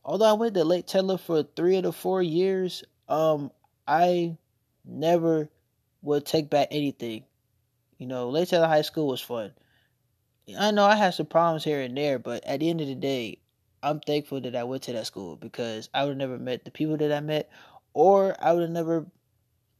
[0.04, 3.50] although I went to Lake Taylor for three of the four years, um,
[3.88, 4.36] I
[4.84, 5.48] never
[6.02, 7.24] would take back anything.
[7.98, 9.50] You know, Lake Taylor High School was fun.
[10.56, 12.94] I know I had some problems here and there, but at the end of the
[12.94, 13.40] day,
[13.82, 16.70] I'm thankful that I went to that school because I would have never met the
[16.70, 17.50] people that I met,
[17.98, 19.06] or I would have never,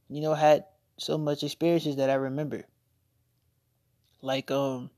[0.08, 0.64] you know, had
[0.96, 2.64] so much experiences that I remember.
[4.20, 4.90] Like um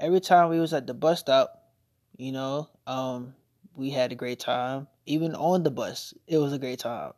[0.00, 1.70] every time we was at the bus stop,
[2.16, 3.36] you know, um
[3.76, 4.88] we had a great time.
[5.06, 7.12] Even on the bus, it was a great time.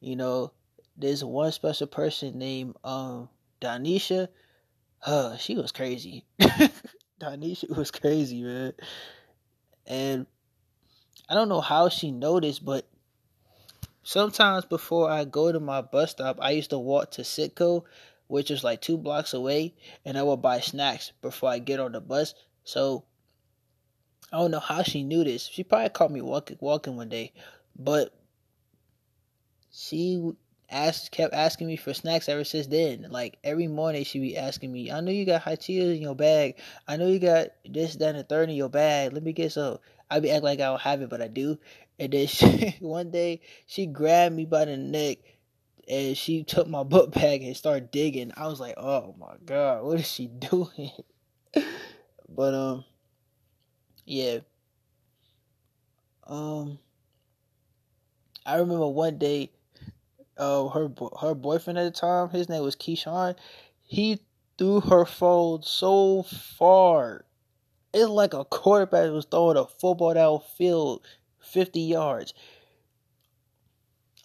[0.00, 0.50] You know,
[0.96, 3.28] there's one special person named um
[3.60, 4.26] Donisha.
[5.06, 6.24] Uh, she was crazy.
[7.20, 8.72] Donisha was crazy, man.
[9.86, 10.26] And
[11.28, 12.89] I don't know how she noticed, but
[14.10, 17.84] sometimes before I go to my bus stop, I used to walk to Citgo,
[18.26, 21.92] which is like two blocks away, and I would buy snacks before I get on
[21.92, 22.34] the bus.
[22.64, 23.04] So
[24.32, 25.46] I don't know how she knew this.
[25.46, 27.32] She probably caught me walking walking one day,
[27.78, 28.12] but
[29.70, 30.32] she
[30.68, 33.06] asked kept asking me for snacks ever since then.
[33.10, 36.02] Like every morning she would be asking me, I know you got hot Cheetos in
[36.02, 36.56] your bag.
[36.88, 39.12] I know you got this, that, and third in your bag.
[39.12, 39.78] Let me get some.
[40.10, 41.58] I'd be acting like I don't have it, but I do.
[42.00, 45.18] And then she, one day she grabbed me by the neck
[45.86, 48.32] and she took my book bag and started digging.
[48.36, 50.90] I was like, oh my god, what is she doing?
[52.28, 52.84] but um,
[54.06, 54.38] yeah.
[56.26, 56.78] Um,
[58.46, 59.50] I remember one day,
[60.38, 63.34] uh, her her boyfriend at the time, his name was Keyshawn.
[63.82, 64.20] He
[64.56, 67.24] threw her phone so far.
[67.92, 71.00] It's like a quarterback was throwing a football downfield,
[71.40, 72.34] fifty yards.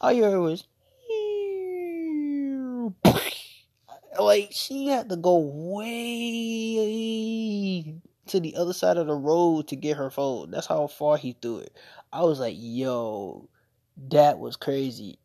[0.02, 0.68] All you heard was
[4.20, 6.76] like she had to go way
[8.28, 10.52] to the other side of the road to get her phone.
[10.52, 11.76] That's how far he threw it.
[12.12, 13.50] I was like, yo,
[14.10, 15.20] that was crazy.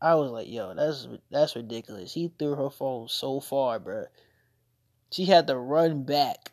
[0.00, 2.12] I was like, yo, that's that's ridiculous.
[2.12, 4.04] He threw her phone so far, bro.
[5.10, 6.52] She had to run back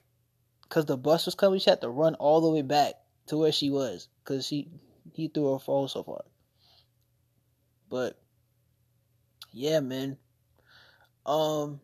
[0.63, 1.60] because the bus was coming.
[1.60, 2.94] She had to run all the way back
[3.28, 4.68] to where she was because she
[5.14, 6.26] he threw her phone so far.
[7.90, 8.20] But
[9.52, 10.18] yeah, man.
[11.26, 11.80] Um,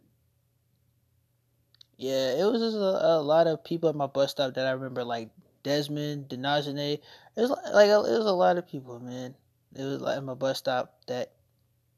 [1.98, 4.72] yeah, it was just a, a, lot of people at my bus stop that I
[4.72, 5.30] remember, like
[5.64, 6.94] Desmond, Denajane.
[6.94, 7.02] It
[7.36, 9.36] was like it was a lot of people, man.
[9.76, 11.32] It was like at my bus stop that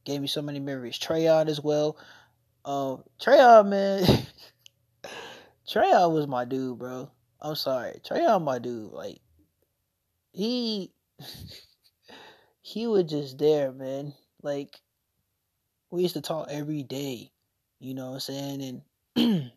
[0.06, 1.00] gave me so many memories.
[1.00, 1.98] Trayon as well.
[2.66, 4.04] Um, Trayon, man.
[5.68, 7.10] Trayon was my dude, bro.
[7.42, 8.92] I'm sorry, Trayon, my dude.
[8.92, 9.20] Like
[10.34, 10.91] he,
[12.62, 14.13] he was just there, man.
[14.41, 14.82] Like
[15.91, 17.32] we used to talk every day.
[17.80, 18.84] You know what I'm saying?
[19.15, 19.52] And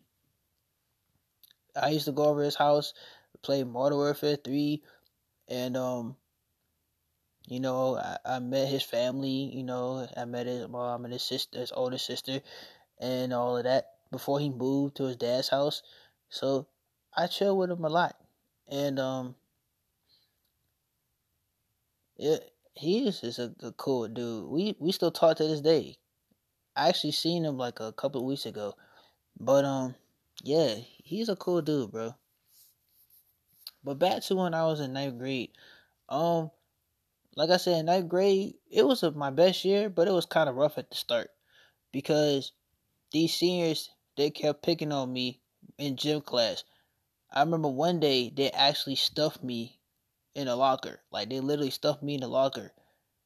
[1.81, 2.93] I used to go over his house,
[3.41, 4.81] play Modern Warfare 3,
[5.49, 6.15] and um
[7.47, 11.23] you know, I, I met his family, you know, I met his mom and his
[11.23, 12.41] sister, his older sister,
[12.99, 13.93] and all of that.
[14.11, 15.83] before he moved to his dad's house.
[16.29, 16.67] So
[17.15, 18.15] I chill with him a lot.
[18.69, 19.35] And um
[22.17, 24.49] it, he is just a, a, cool dude.
[24.49, 25.97] We we still talk to this day.
[26.75, 28.75] I actually seen him like a couple weeks ago.
[29.39, 29.95] But um
[30.43, 32.15] yeah, he's a cool dude, bro.
[33.83, 35.51] But back to when I was in ninth grade.
[36.09, 36.51] Um
[37.35, 40.49] like I said, ninth grade, it was a, my best year, but it was kind
[40.49, 41.29] of rough at the start
[41.91, 42.51] because
[43.11, 45.39] these seniors they kept picking on me
[45.77, 46.63] in gym class.
[47.31, 49.76] I remember one day they actually stuffed me
[50.37, 51.01] in a locker.
[51.11, 52.71] Like they literally stuffed me in the locker.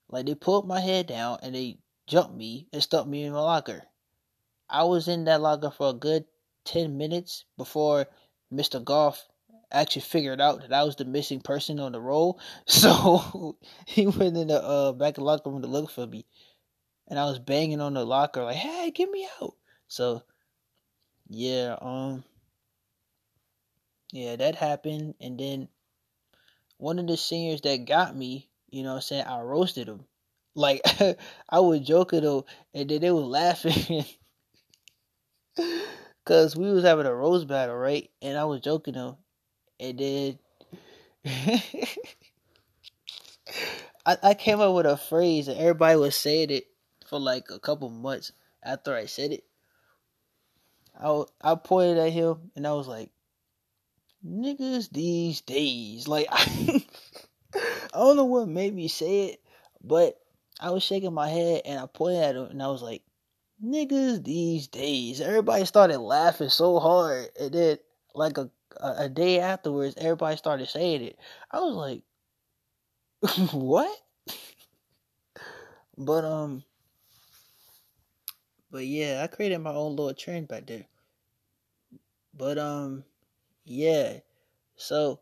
[0.10, 3.41] Like they pulled my head down and they jumped me and stuffed me in my
[3.41, 3.84] locker.
[4.69, 6.26] I was in that locker for a good
[6.63, 8.08] ten minutes before
[8.52, 8.84] Mr.
[8.84, 9.28] Goff
[9.71, 12.39] actually figured out that I was the missing person on the roll.
[12.67, 16.26] So he went in the uh, back of the locker room to look for me.
[17.08, 19.56] And I was banging on the locker like, hey, get me out.
[19.89, 20.24] So
[21.28, 22.24] yeah, um
[24.13, 25.67] yeah, that happened and then
[26.81, 30.05] one of the seniors that got me, you know I'm saying, I roasted him.
[30.55, 30.81] Like
[31.49, 34.03] I was joking though, and then they were laughing.
[36.25, 38.09] Cause we was having a roast battle, right?
[38.21, 39.19] And I was joking though.
[39.79, 40.39] And then
[44.05, 46.65] I, I came up with a phrase and everybody was saying it
[47.07, 48.31] for like a couple months
[48.63, 49.43] after I said it.
[50.99, 53.11] I, I pointed at him and I was like,
[54.25, 56.07] niggas these days.
[56.07, 56.86] Like, I,
[57.55, 59.41] I don't know what made me say it,
[59.84, 60.19] but
[60.60, 63.01] I was shaking my head and I pointed at him and I was like,
[63.63, 65.21] niggas these days.
[65.21, 67.29] Everybody started laughing so hard.
[67.39, 67.77] And then,
[68.13, 71.19] like a, a, a day afterwards, everybody started saying it.
[71.51, 72.03] I was like,
[73.51, 73.97] what?
[75.97, 76.63] but, um,
[78.71, 80.86] but yeah, I created my own little trend back there.
[82.34, 83.03] But, um,
[83.65, 84.19] yeah.
[84.76, 85.19] So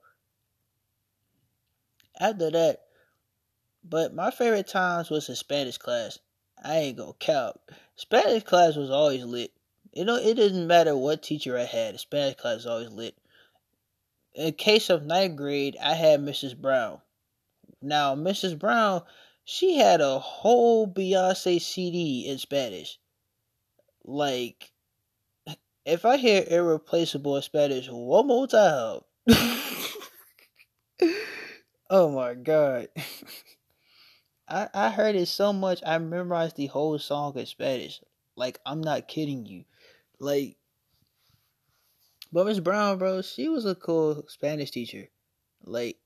[2.19, 2.82] after that,
[3.84, 6.19] but my favorite times was in Spanish class.
[6.63, 7.60] I ain't gonna count.
[7.95, 9.52] Spanish class was always lit.
[9.93, 11.99] You know, it didn't matter what teacher I had.
[11.99, 13.17] Spanish class was always lit.
[14.36, 16.56] In case of ninth grade, I had Mrs.
[16.56, 17.02] Brown.
[17.82, 18.60] Now, Mrs.
[18.60, 19.04] Brown,
[19.43, 22.99] she had a whole Beyonce CD in Spanish.
[24.04, 24.71] Like,
[25.89, 29.02] if I hear irreplaceable in Spanish one more time,
[31.89, 32.89] oh my god.
[34.47, 38.02] I, I heard it so much I memorized the whole song in Spanish.
[38.36, 39.65] Like I'm not kidding you.
[40.19, 40.58] Like
[42.32, 45.08] but Miss Brown, bro, she was a cool Spanish teacher.
[45.63, 45.97] Like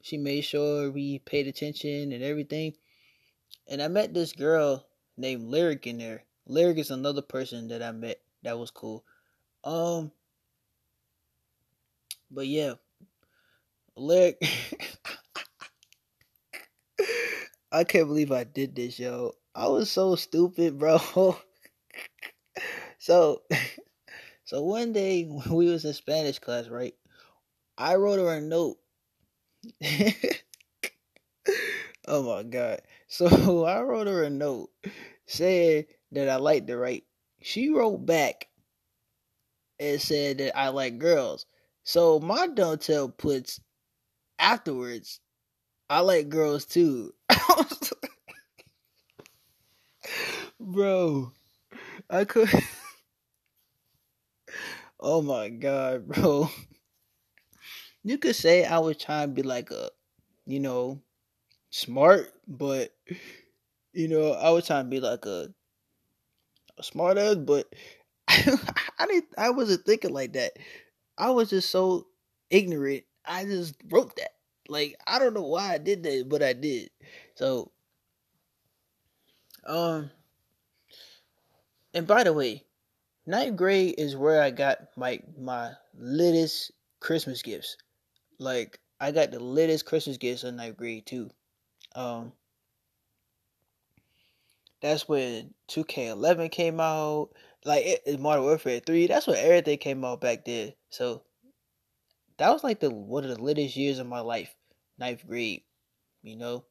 [0.00, 2.74] she made sure we paid attention and everything.
[3.68, 6.24] And I met this girl named Lyric in there.
[6.46, 9.04] Lyric is another person that I met that was cool.
[9.64, 10.10] Um,
[12.30, 12.74] but yeah,
[13.96, 14.42] Lyric.
[17.72, 19.32] I can't believe I did this, yo.
[19.54, 20.98] I was so stupid, bro.
[22.98, 23.40] so,
[24.44, 26.94] so one day when we was in Spanish class, right?
[27.78, 28.76] I wrote her a note.
[32.06, 32.82] oh my god!
[33.08, 34.70] So I wrote her a note
[35.26, 37.04] saying that I liked to write.
[37.40, 38.48] She wrote back
[39.82, 41.46] and said that I like girls.
[41.84, 43.60] So my don't tell puts
[44.38, 45.20] afterwards,
[45.90, 47.12] I like girls too.
[50.60, 51.32] bro,
[52.08, 52.48] I could.
[55.00, 56.48] oh my god, bro.
[58.04, 59.90] You could say I was trying to be like a,
[60.46, 61.00] you know,
[61.70, 62.94] smart, but
[63.92, 65.48] you know, I was trying to be like a,
[66.78, 67.72] a smart ass, but
[68.98, 69.28] I didn't.
[69.36, 70.52] I wasn't thinking like that.
[71.18, 72.06] I was just so
[72.50, 73.04] ignorant.
[73.24, 74.30] I just wrote that.
[74.68, 76.90] Like I don't know why I did that, but I did.
[77.34, 77.70] So,
[79.66, 80.10] um,
[81.92, 82.64] and by the way,
[83.26, 87.76] ninth grade is where I got my my latest Christmas gifts.
[88.38, 91.30] Like I got the latest Christmas gifts in ninth grade too.
[91.94, 92.32] Um,
[94.80, 97.30] that's when 2K11 came out
[97.64, 99.06] like it, Modern Warfare Three.
[99.06, 100.72] That's when everything came out back then.
[100.90, 101.22] So
[102.38, 104.54] that was like the one of the latest years of my life,
[104.98, 105.62] ninth grade.
[106.22, 106.64] You know.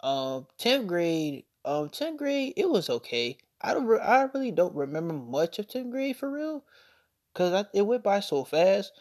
[0.00, 1.44] Um, tenth grade.
[1.64, 2.54] Um, tenth grade.
[2.56, 3.38] It was okay.
[3.60, 3.86] I don't.
[3.86, 6.64] Re- I really don't remember much of tenth grade for real,
[7.34, 8.92] cause I, it went by so fast.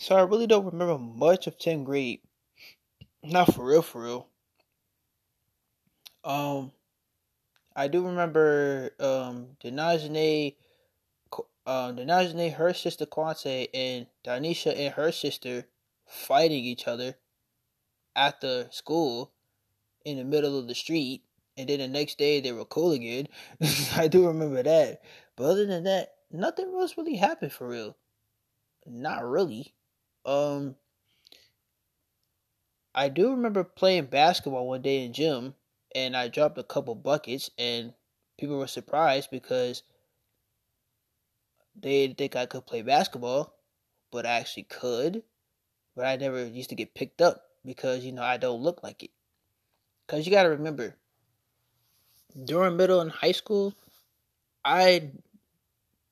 [0.00, 2.20] So I really don't remember much of tenth grade.
[3.22, 4.28] Not for real, for real.
[6.24, 6.72] Um,
[7.76, 10.56] I do remember um Denajane
[11.66, 15.66] Denajane, her sister Quante, and Danisha and her sister
[16.06, 17.16] fighting each other
[18.14, 19.32] after school
[20.04, 21.22] in the middle of the street.
[21.58, 23.28] And then the next day they were cool again.
[23.94, 25.02] I do remember that.
[25.36, 27.96] But other than that, nothing else really happened for real.
[28.86, 29.74] Not really.
[30.24, 30.76] Um
[32.94, 35.54] I do remember playing basketball one day in gym
[35.96, 37.94] and I dropped a couple buckets and
[38.38, 39.82] people were surprised because
[41.74, 43.54] they didn't think I could play basketball,
[44.12, 45.22] but I actually could.
[45.96, 49.02] But I never used to get picked up because you know I don't look like
[49.02, 49.10] it.
[50.06, 50.94] Cause you gotta remember,
[52.44, 53.74] during middle and high school,
[54.62, 55.10] I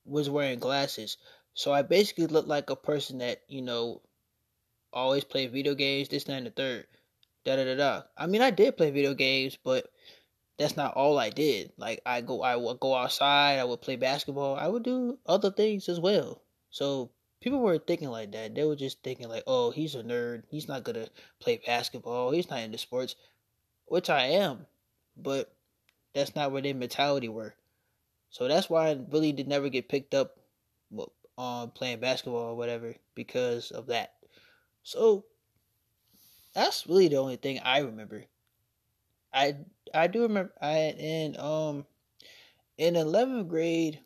[0.06, 1.18] was wearing glasses,
[1.52, 4.00] so I basically looked like a person that you know
[4.94, 6.86] always played video games, this, that, and the third.
[7.44, 8.02] Da da da da.
[8.16, 9.90] I mean, I did play video games, but
[10.58, 11.72] that's not all I did.
[11.76, 15.50] Like I go, I would go outside, I would play basketball, I would do other
[15.50, 16.42] things as well.
[16.70, 18.54] So people were thinking like that.
[18.54, 20.44] They were just thinking like, oh, he's a nerd.
[20.48, 21.08] He's not gonna
[21.40, 22.30] play basketball.
[22.30, 23.16] He's not into sports,
[23.86, 24.66] which I am,
[25.16, 25.52] but
[26.14, 27.54] that's not where their mentality were.
[28.30, 30.38] So that's why I really did never get picked up
[31.36, 34.14] on playing basketball or whatever because of that.
[34.82, 35.24] So
[36.54, 38.24] that's really the only thing I remember.
[39.32, 39.56] I
[39.92, 41.84] I do remember I in um
[42.78, 44.00] in eleventh grade.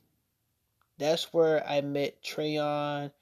[0.99, 3.13] That's where I met Trayon.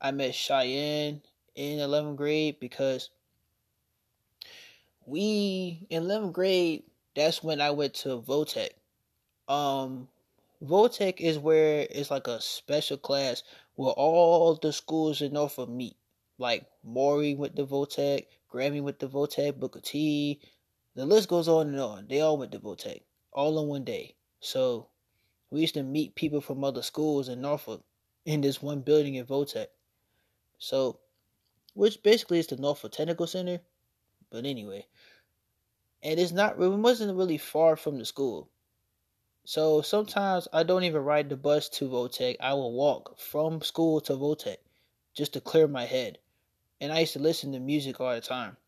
[0.00, 1.22] I met Cheyenne
[1.54, 3.10] in eleventh grade because
[5.06, 6.84] we in eleventh grade.
[7.14, 8.70] That's when I went to Votech.
[9.46, 10.08] Um,
[10.62, 13.44] Votech is where it's like a special class
[13.76, 15.96] where all the schools in Norfolk meet
[16.38, 20.40] like Maury went to Votech, Granby with the Votech, Booker T.
[20.94, 22.06] The list goes on and on.
[22.06, 23.02] They all went to Votech,
[23.32, 24.14] all in one day.
[24.38, 24.90] So
[25.50, 27.82] we used to meet people from other schools in Norfolk
[28.24, 29.66] in this one building in Votech.
[30.58, 31.00] So,
[31.72, 33.58] which basically is the Norfolk Technical Center.
[34.30, 34.86] But anyway,
[36.00, 38.48] and it's not, it wasn't really far from the school.
[39.44, 42.36] So sometimes I don't even ride the bus to Votech.
[42.38, 44.58] I will walk from school to Votech
[45.12, 46.18] just to clear my head
[46.84, 48.58] and I used to listen to music all the time.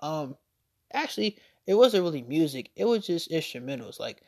[0.00, 0.36] Um,
[0.92, 1.36] actually,
[1.66, 4.00] it wasn't really music; it was just instrumentals.
[4.00, 4.22] Like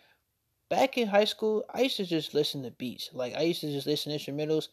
[0.68, 3.08] back in high school, I used to just listen to beats.
[3.14, 4.68] Like I used to just listen to instrumentals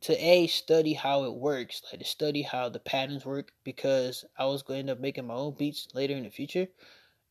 [0.00, 4.46] to a study how it works, like to study how the patterns work, because I
[4.46, 6.66] was going to end up making my own beats later in the future,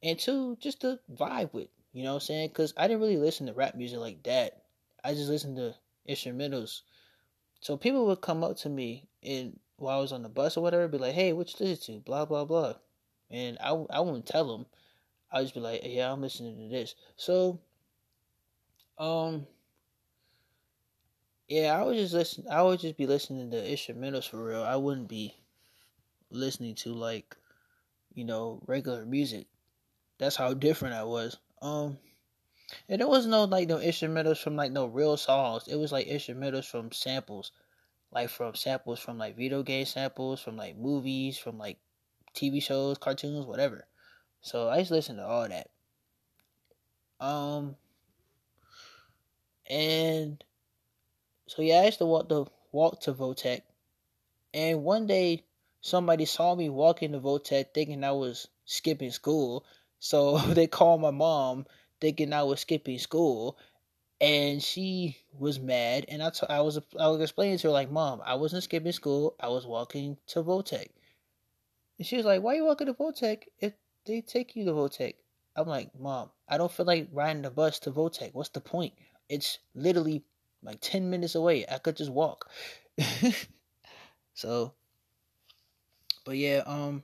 [0.01, 1.67] and two, just to vibe with.
[1.91, 2.49] You know what I'm saying?
[2.49, 4.63] Because I didn't really listen to rap music like that.
[5.03, 5.75] I just listened to
[6.07, 6.81] instrumentals
[7.59, 10.61] so people would come up to me and while I was on the bus or
[10.63, 12.75] whatever, be like, "Hey, what you listen to?" Blah blah blah,
[13.31, 14.65] and I I wouldn't tell them.
[15.31, 17.59] I just be like, "Yeah, I'm listening to this." So,
[18.97, 19.47] um,
[21.47, 22.45] yeah, I would just listen.
[22.49, 24.63] I would just be listening to instrumentals for real.
[24.63, 25.35] I wouldn't be
[26.31, 27.35] listening to like,
[28.13, 29.47] you know, regular music.
[30.19, 31.37] That's how different I was.
[31.61, 31.97] Um,
[32.87, 35.67] and there was no like no instrumentals from like no real songs.
[35.67, 37.51] It was like instrumentals from samples,
[38.11, 41.77] like from samples from like video game samples, from like movies, from like
[42.33, 43.87] TV shows, cartoons, whatever.
[44.41, 45.69] So I used to listen to all that.
[47.19, 47.75] Um,
[49.69, 50.43] and
[51.47, 53.61] so yeah, I used to walk the walk to Votech,
[54.53, 55.43] and one day
[55.81, 59.65] somebody saw me walking to Votech thinking I was skipping school.
[59.99, 61.65] So they called my mom
[62.01, 63.57] thinking I was skipping school,
[64.21, 66.05] and she was mad.
[66.09, 68.91] And I, t- I was I was explaining to her like, "Mom, I wasn't skipping
[68.91, 69.35] school.
[69.39, 70.89] I was walking to Votech."
[71.99, 73.73] And she was like, "Why are you walking to Votech if
[74.05, 75.15] they take you to Votech?"
[75.55, 78.33] I'm like, "Mom, I don't feel like riding the bus to Votech.
[78.33, 78.93] What's the point?
[79.29, 80.23] It's literally
[80.63, 81.65] like ten minutes away.
[81.67, 82.49] I could just walk."
[84.33, 84.73] so,
[86.25, 87.03] but yeah, um,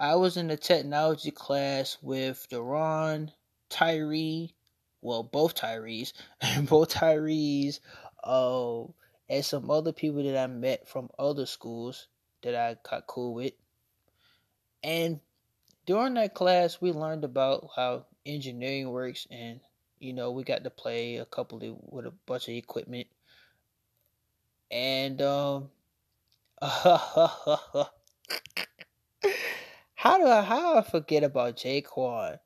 [0.00, 3.32] I was in the technology class with Deron,
[3.68, 4.54] Tyree,
[5.02, 7.80] well, both Tyrees, and both Tyrees,
[8.24, 8.84] uh,
[9.28, 12.08] and some other people that I met from other schools
[12.42, 13.52] that I got cool with.
[14.82, 15.20] And
[15.84, 19.60] during that class, we learned about how engineering works, and
[19.98, 23.06] you know, we got to play a couple of with a bunch of equipment.
[24.70, 25.68] And um,
[30.00, 32.38] How do I how I forget about Jaquan?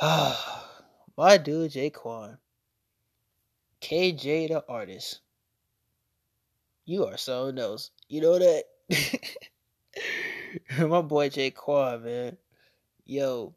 [0.00, 2.38] My dude Jaquan.
[3.82, 5.20] KJ the artist.
[6.86, 7.90] You are so knows.
[8.08, 8.64] You know that?
[10.78, 12.38] My boy Jaquan, man.
[13.04, 13.54] Yo.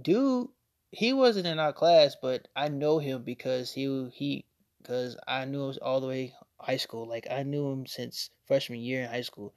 [0.00, 0.50] Dude
[0.92, 4.44] he wasn't in our class, but I know him because he he
[4.80, 7.08] because I knew him all the way high school.
[7.08, 9.52] Like I knew him since freshman year in high school.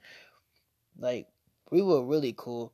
[0.97, 1.28] Like
[1.72, 2.74] we were really cool.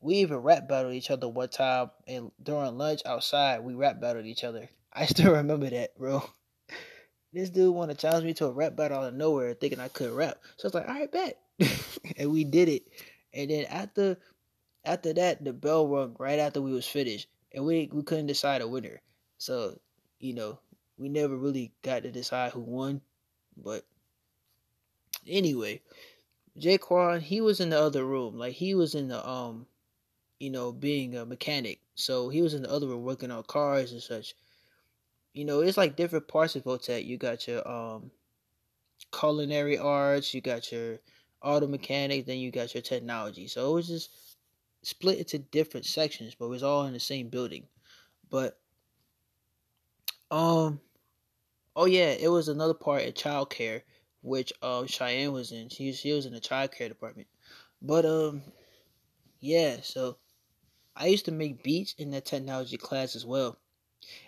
[0.00, 4.26] We even rap battled each other one time, and during lunch outside, we rap battled
[4.26, 4.68] each other.
[4.92, 6.22] I still remember that, bro.
[7.34, 9.88] This dude wanted to challenge me to a rap battle out of nowhere, thinking I
[9.88, 10.38] couldn't rap.
[10.58, 11.38] So I was like, "All right, bet,"
[12.18, 12.82] and we did it.
[13.32, 14.18] And then after
[14.84, 18.60] after that, the bell rung right after we was finished, and we we couldn't decide
[18.60, 19.00] a winner.
[19.38, 19.78] So
[20.18, 20.58] you know,
[20.98, 23.00] we never really got to decide who won.
[23.56, 23.86] But
[25.26, 25.80] anyway,
[26.58, 28.38] Jaquan, he was in the other room.
[28.38, 29.66] Like he was in the um,
[30.38, 31.80] you know, being a mechanic.
[31.94, 34.34] So he was in the other room working on cars and such.
[35.34, 37.06] You know, it's like different parts of Votech.
[37.06, 38.10] You got your um
[39.12, 40.98] culinary arts, you got your
[41.42, 43.46] auto mechanics, then you got your technology.
[43.46, 44.10] So it was just
[44.82, 47.66] split into different sections, but it was all in the same building.
[48.30, 48.58] But
[50.30, 50.80] um
[51.76, 53.82] oh yeah, it was another part in childcare
[54.22, 55.68] which um Cheyenne was in.
[55.68, 57.28] She she was in the childcare department.
[57.80, 58.42] But um
[59.40, 60.18] yeah, so
[60.96, 63.58] I used to make beats in that technology class as well.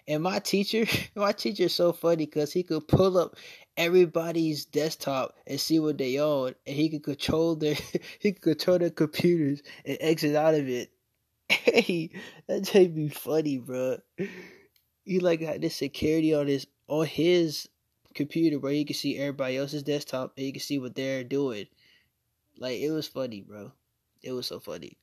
[0.06, 3.36] And my teacher, my teacher is so funny because he could pull up
[3.76, 7.76] everybody's desktop and see what they own, and he could control their
[8.20, 10.90] he could control their computers and exit out of it.
[11.50, 12.10] Hey,
[12.48, 13.98] that made me funny, bro.
[15.04, 17.68] He like had this security on his on his
[18.14, 21.66] computer where you can see everybody else's desktop and you can see what they're doing.
[22.58, 23.72] Like it was funny, bro.
[24.22, 24.96] It was so funny.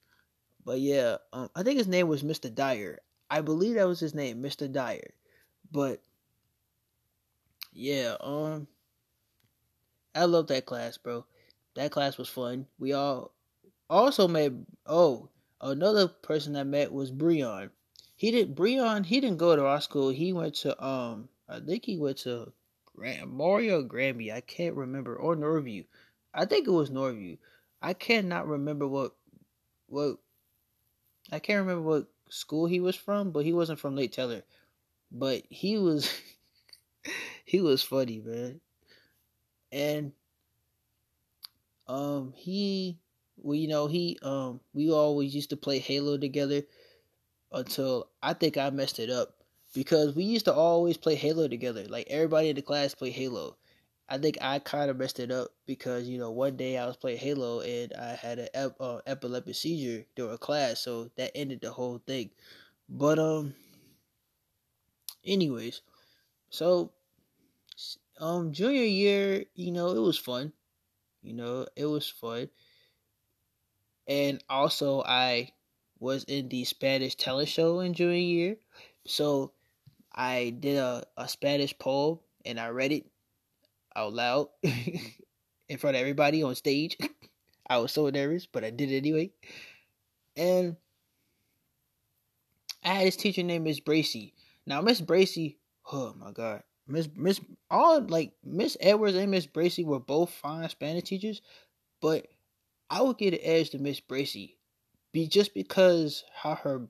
[0.66, 2.54] But yeah, um, I think his name was Mr.
[2.54, 3.00] Dyer.
[3.30, 4.72] I believe that was his name, Mr.
[4.72, 5.14] Dyer.
[5.72, 6.02] But
[7.74, 8.68] yeah, um
[10.14, 11.26] I love that class, bro.
[11.76, 12.68] That class was fun.
[12.80, 13.32] We all
[13.90, 14.52] also met
[14.86, 15.30] oh,
[15.62, 17.70] another person I met was Breon.
[18.16, 20.10] He didn't Breon, he didn't go to our school.
[20.10, 22.52] He went to um I think he went to
[22.96, 24.32] Mario Granby.
[24.32, 25.86] I can't remember or Norview.
[26.34, 27.38] I think it was Norview.
[27.82, 29.16] I cannot remember what
[29.88, 30.18] what
[31.32, 34.44] I can't remember what school he was from, but he wasn't from Lake Taylor.
[35.12, 36.12] But he was
[37.46, 38.62] he was funny, man.
[39.72, 40.12] And
[41.88, 43.00] um he
[43.38, 46.62] well, you know, he um we always used to play Halo together
[47.52, 49.41] until I think I messed it up
[49.74, 51.86] because we used to always play Halo together.
[51.88, 53.58] Like everybody in the class played Halo.
[54.10, 56.98] I think I kind of messed it up because you know one day I was
[56.98, 61.62] playing Halo and I had an ep- uh, epileptic seizure during class, so that ended
[61.62, 62.32] the whole thing.
[62.90, 63.56] But um,
[65.26, 65.82] anyways,
[66.50, 66.92] so
[68.20, 70.54] um junior year, you know, it was fun.
[71.24, 72.50] You know, it was fun.
[74.08, 75.54] And also I
[76.00, 78.58] was in the Spanish talent show in junior year.
[79.06, 79.54] So
[80.14, 83.06] I did a, a Spanish poem and I read it
[83.96, 86.98] out loud in front of everybody on stage.
[87.70, 89.32] I was so nervous, but I did it anyway.
[90.36, 90.76] And
[92.84, 94.34] I had this teacher named Miss Bracy.
[94.66, 95.58] Now Miss Bracy,
[95.92, 96.64] oh my god.
[96.88, 97.40] Miss Miss
[97.70, 101.42] all like Miss Edwards and Miss Bracy were both fine Spanish teachers,
[102.02, 102.28] but
[102.90, 104.58] I would get an edge to Miss Bracy,
[105.14, 106.88] be just because how her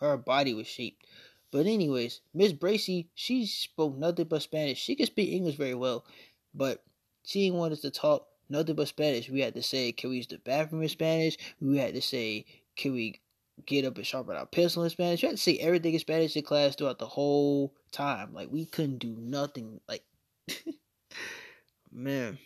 [0.00, 1.06] her body was shaped.
[1.54, 4.76] But anyways, Miss Bracy, she spoke nothing but Spanish.
[4.76, 6.04] She could speak English very well,
[6.52, 6.82] but
[7.22, 9.30] she didn't want us to talk nothing but Spanish.
[9.30, 11.36] We had to say, can we use the bathroom in Spanish?
[11.60, 13.20] We had to say, can we
[13.66, 15.22] get up and sharpen our pencil in Spanish?
[15.22, 18.34] We had to say everything in Spanish in class throughout the whole time.
[18.34, 19.78] Like we couldn't do nothing.
[19.88, 20.02] Like
[21.92, 22.36] man,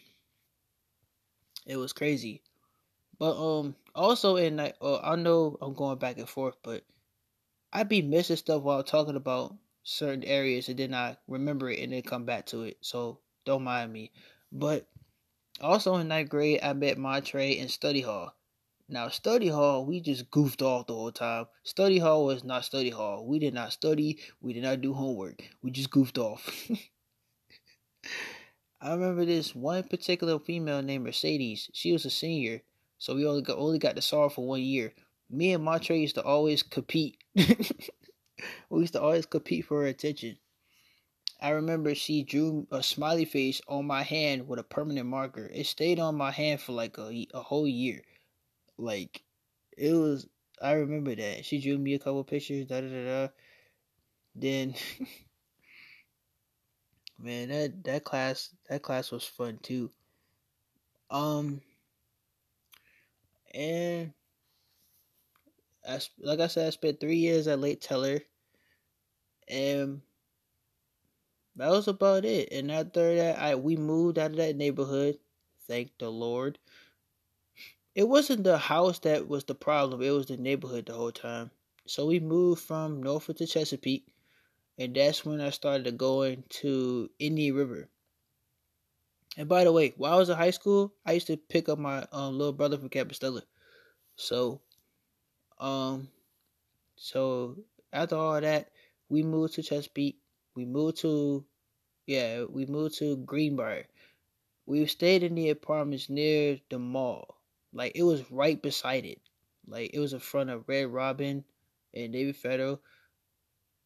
[1.64, 2.42] it was crazy.
[3.18, 6.84] But um, also in like, uh, I know I'm going back and forth, but
[7.72, 11.92] I be missing stuff while talking about certain areas and then I remember it and
[11.92, 12.78] then come back to it.
[12.80, 14.10] So don't mind me.
[14.50, 14.88] But
[15.60, 18.34] also in ninth grade, I met Montre in study hall.
[18.88, 21.44] Now, study hall, we just goofed off the whole time.
[21.62, 23.26] Study hall was not study hall.
[23.26, 24.18] We did not study.
[24.40, 25.42] We did not do homework.
[25.62, 26.70] We just goofed off.
[28.80, 31.68] I remember this one particular female named Mercedes.
[31.74, 32.62] She was a senior,
[32.96, 34.94] so we only got only got to saw her for one year
[35.30, 37.18] me and Montre used to always compete.
[38.70, 40.38] we used to always compete for her attention.
[41.40, 45.46] I remember she drew a smiley face on my hand with a permanent marker.
[45.52, 48.02] It stayed on my hand for like a, a whole year.
[48.78, 49.22] Like,
[49.76, 50.28] it was,
[50.62, 51.44] I remember that.
[51.44, 53.28] She drew me a couple pictures, da da da da.
[54.34, 54.74] Then,
[57.18, 59.90] man, that, that class, that class was fun too.
[61.10, 61.60] Um,
[63.54, 64.12] and
[65.86, 68.20] I, like I said, I spent three years at Lake Taylor.
[69.48, 70.02] and
[71.56, 72.50] that was about it.
[72.52, 75.18] And after that, I we moved out of that neighborhood.
[75.66, 76.58] Thank the Lord.
[77.94, 80.00] It wasn't the house that was the problem.
[80.00, 81.50] It was the neighborhood the whole time.
[81.86, 84.06] So we moved from Norfolk to Chesapeake,
[84.78, 87.90] and that's when I started going to Indian River.
[89.38, 91.78] And by the way, while I was in high school, I used to pick up
[91.78, 93.42] my um, little brother from Campostella.
[94.16, 94.62] So,
[95.60, 96.08] um,
[96.96, 97.56] so
[97.92, 98.70] after all that,
[99.08, 100.18] we moved to Chesapeake.
[100.54, 101.44] We moved to,
[102.06, 103.86] yeah, we moved to Greenbrier.
[104.66, 107.36] We stayed in the apartments near the mall.
[107.72, 109.20] Like it was right beside it.
[109.66, 111.44] Like it was in front of Red Robin
[111.94, 112.80] and David Federal.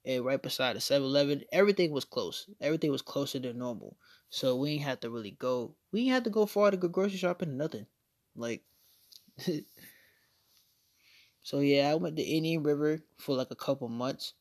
[0.04, 1.44] And right beside the 7 Eleven.
[1.52, 2.48] Everything was close.
[2.60, 3.96] Everything was closer than normal.
[4.30, 5.74] So we ain't have to really go.
[5.92, 7.86] We ain't have to go far to go grocery shopping nothing.
[8.34, 8.62] Like
[11.42, 14.34] So yeah, I went to Indian River for like a couple months.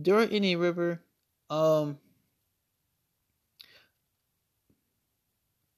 [0.00, 1.02] During Indian River,
[1.50, 1.98] um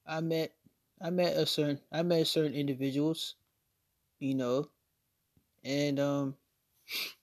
[0.06, 0.52] I met
[1.00, 3.36] I met a certain I met certain individuals,
[4.20, 4.70] you know,
[5.64, 6.36] and um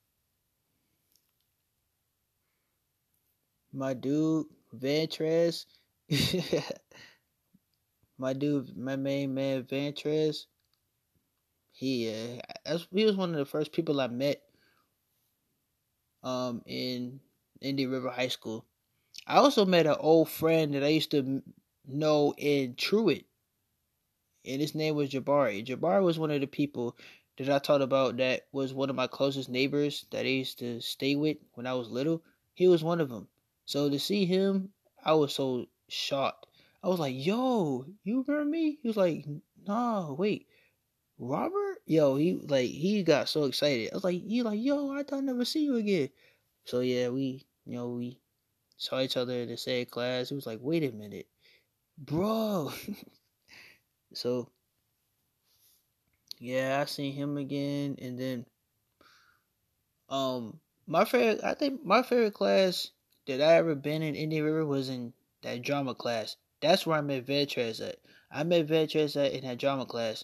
[3.74, 4.46] my dude
[4.76, 5.66] Vantrez
[8.18, 10.46] my dude my main man Vantrez
[11.78, 14.42] he uh, he was one of the first people I met
[16.24, 17.20] um in
[17.62, 18.66] Indian River High School.
[19.28, 21.44] I also met an old friend that I used to
[21.86, 23.26] know in Truett
[24.44, 25.64] and his name was Jabari.
[25.64, 26.98] Jabari was one of the people
[27.38, 30.82] that I talked about that was one of my closest neighbors that I used to
[30.82, 32.24] stay with when I was little.
[32.56, 33.28] He was one of them.
[33.66, 34.70] So to see him,
[35.04, 36.48] I was so shocked.
[36.82, 39.26] I was like, "Yo, you remember me?" He was like,
[39.68, 40.48] "Nah, wait,
[41.18, 43.90] Robert." Yo, he like he got so excited.
[43.92, 46.10] I was like, "He like, yo, I thought I'd never see you again."
[46.66, 48.20] So yeah, we you know we
[48.78, 50.32] saw each other in the same class.
[50.32, 51.28] It was like, "Wait a minute,
[51.98, 52.72] bro."
[54.14, 54.50] So
[56.40, 58.46] yeah, I seen him again, and then
[60.10, 62.92] um my favorite I think my favorite class
[63.28, 66.38] that I ever been in Indian River was in that drama class.
[66.62, 67.98] That's where I met Ventrez at.
[68.32, 70.24] I met Ventrez at in that drama class,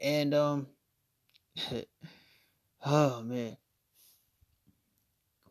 [0.00, 0.66] and um,
[2.86, 3.56] oh man,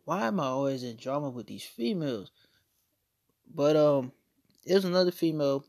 [0.06, 2.32] why am I always in drama with these females?
[3.54, 4.12] But um,
[4.66, 5.66] there's another female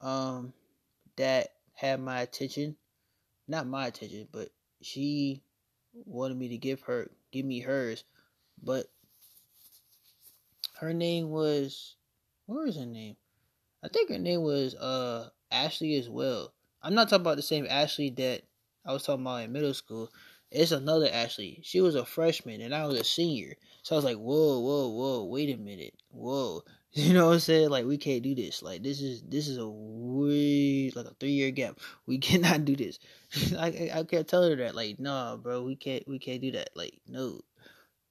[0.00, 0.52] um
[1.16, 2.76] that had my attention.
[3.48, 4.48] Not my attention, but
[4.80, 5.42] she
[5.92, 8.04] wanted me to give her give me hers.
[8.62, 8.86] But
[10.80, 11.96] her name was
[12.46, 13.16] what was her name?
[13.84, 16.52] I think her name was uh Ashley as well.
[16.82, 18.42] I'm not talking about the same Ashley that
[18.84, 20.10] I was talking about in middle school.
[20.50, 21.60] It's another Ashley.
[21.62, 23.54] She was a freshman and I was a senior.
[23.82, 25.94] So I was like, whoa, whoa, whoa, wait a minute.
[26.10, 26.62] Whoa.
[26.94, 27.70] You know what I'm saying?
[27.70, 28.62] Like we can't do this.
[28.62, 31.78] Like this is this is a way like a three year gap.
[32.06, 32.98] We cannot do this.
[33.58, 34.74] I I can't tell her that.
[34.74, 36.68] Like nah, bro, we can't we can't do that.
[36.76, 37.40] Like no.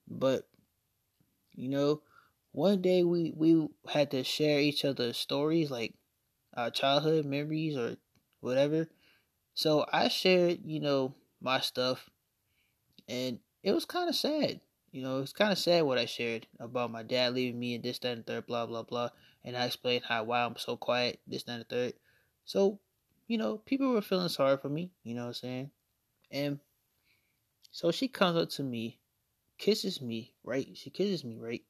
[0.08, 0.48] But
[1.54, 2.02] you know,
[2.50, 5.94] one day we we had to share each other's stories, like
[6.56, 7.98] our childhood memories or
[8.42, 8.88] whatever.
[9.54, 12.10] So I shared, you know, my stuff,
[13.08, 14.60] and it was kind of sad
[14.92, 17.82] you know, it's kind of sad what I shared about my dad leaving me and
[17.82, 19.08] this, that, and third, blah, blah, blah.
[19.42, 21.94] And I explained how why I'm so quiet, this, that, and third.
[22.44, 22.78] So,
[23.26, 25.70] you know, people were feeling sorry for me, you know what I'm saying?
[26.30, 26.60] And
[27.70, 28.98] so she comes up to me,
[29.56, 30.68] kisses me, right?
[30.74, 31.62] She kisses me, right?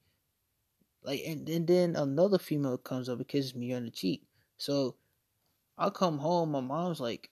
[1.04, 4.24] Like, and, and then another female comes up and kisses me on the cheek.
[4.56, 4.96] So
[5.78, 7.30] I come home, my mom's like,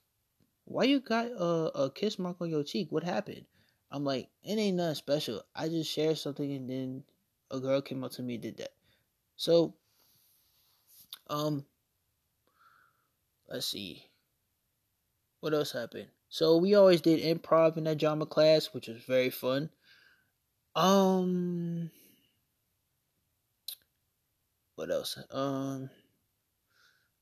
[0.65, 2.91] why you got a, a kiss mark on your cheek?
[2.91, 3.45] What happened?
[3.91, 5.43] I'm like, it ain't nothing special.
[5.55, 7.03] I just shared something and then
[7.49, 8.73] a girl came up to me and did that.
[9.35, 9.75] So,
[11.29, 11.65] um,
[13.49, 14.03] let's see.
[15.41, 16.07] What else happened?
[16.29, 19.69] So we always did improv in that drama class, which was very fun.
[20.75, 21.91] Um,
[24.75, 25.17] what else?
[25.31, 25.89] Um,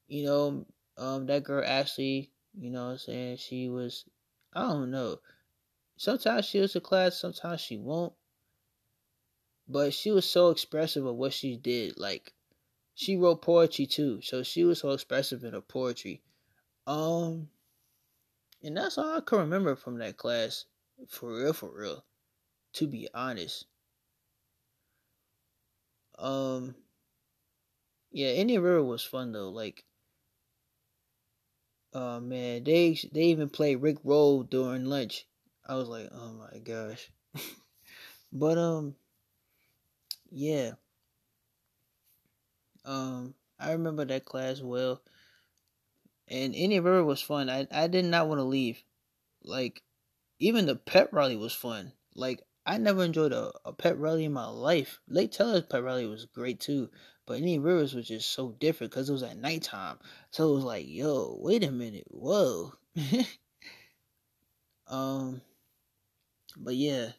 [0.07, 0.65] you know,
[0.99, 4.05] um, that girl Ashley, you know, what I'm saying she was,
[4.53, 5.19] I don't know
[5.99, 8.13] Sometimes she was a class, sometimes she won't.
[9.67, 11.97] But she was so expressive of what she did.
[11.97, 12.33] Like
[12.95, 16.21] she wrote poetry too, so she was so expressive in her poetry.
[16.87, 17.49] Um,
[18.63, 20.63] and that's all I can remember from that class,
[21.09, 22.05] for real, for real.
[22.75, 23.65] To be honest.
[26.17, 26.75] Um,
[28.09, 29.49] yeah, Indian River was fun though.
[29.49, 29.83] Like,
[31.93, 35.25] oh man, they they even played Rick Roll during lunch.
[35.65, 37.09] I was like, oh my gosh.
[38.33, 38.95] but um
[40.31, 40.71] yeah.
[42.85, 45.01] Um, I remember that class well.
[46.27, 47.49] And Indian River was fun.
[47.49, 48.83] I I did not want to leave.
[49.43, 49.81] Like,
[50.39, 51.93] even the pet rally was fun.
[52.15, 54.99] Like, I never enjoyed a, a pep rally in my life.
[55.07, 56.89] Lake Taylor's pet rally was great too,
[57.29, 59.99] but Indian Rivers was just so different because it was at nighttime.
[60.31, 62.73] So it was like, yo, wait a minute, whoa.
[64.87, 65.39] um,
[66.57, 67.09] but yeah,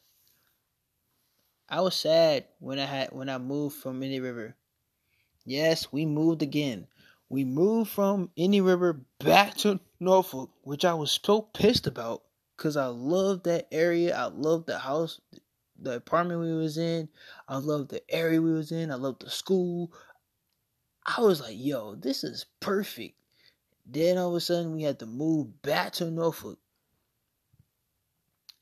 [1.68, 4.56] I was sad when I had when I moved from Indian River.
[5.44, 6.88] Yes, we moved again.
[7.28, 12.24] We moved from Indian River back to Norfolk, which I was so pissed about
[12.56, 14.16] because I loved that area.
[14.16, 15.20] I loved the house,
[15.80, 17.08] the apartment we was in.
[17.48, 18.90] I loved the area we was in.
[18.90, 19.92] I loved the school.
[21.04, 23.16] I was like, yo, this is perfect.
[23.86, 26.58] Then all of a sudden we had to move back to Norfolk.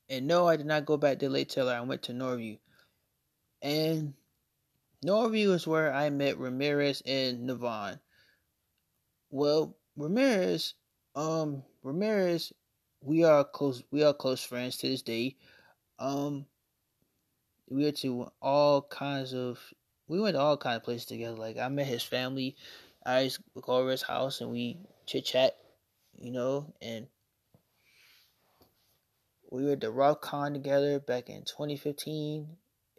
[0.09, 1.73] And no, I did not go back to Lake Taylor.
[1.73, 2.57] I went to Norview.
[3.61, 4.13] And
[5.05, 7.99] Norview is where I met Ramirez and Navon.
[9.29, 10.73] Well, Ramirez,
[11.15, 12.51] um, Ramirez,
[13.01, 13.83] we are close.
[13.91, 15.35] We are close friends to this day.
[15.99, 16.45] Um,
[17.69, 19.59] we went to all kinds of.
[20.07, 21.35] We went to all kinds of places together.
[21.35, 22.55] Like I met his family.
[23.05, 25.55] I used to go over his house and we chit chat,
[26.17, 27.07] you know, and
[29.51, 32.47] we were at the Rock Con together back in 2015.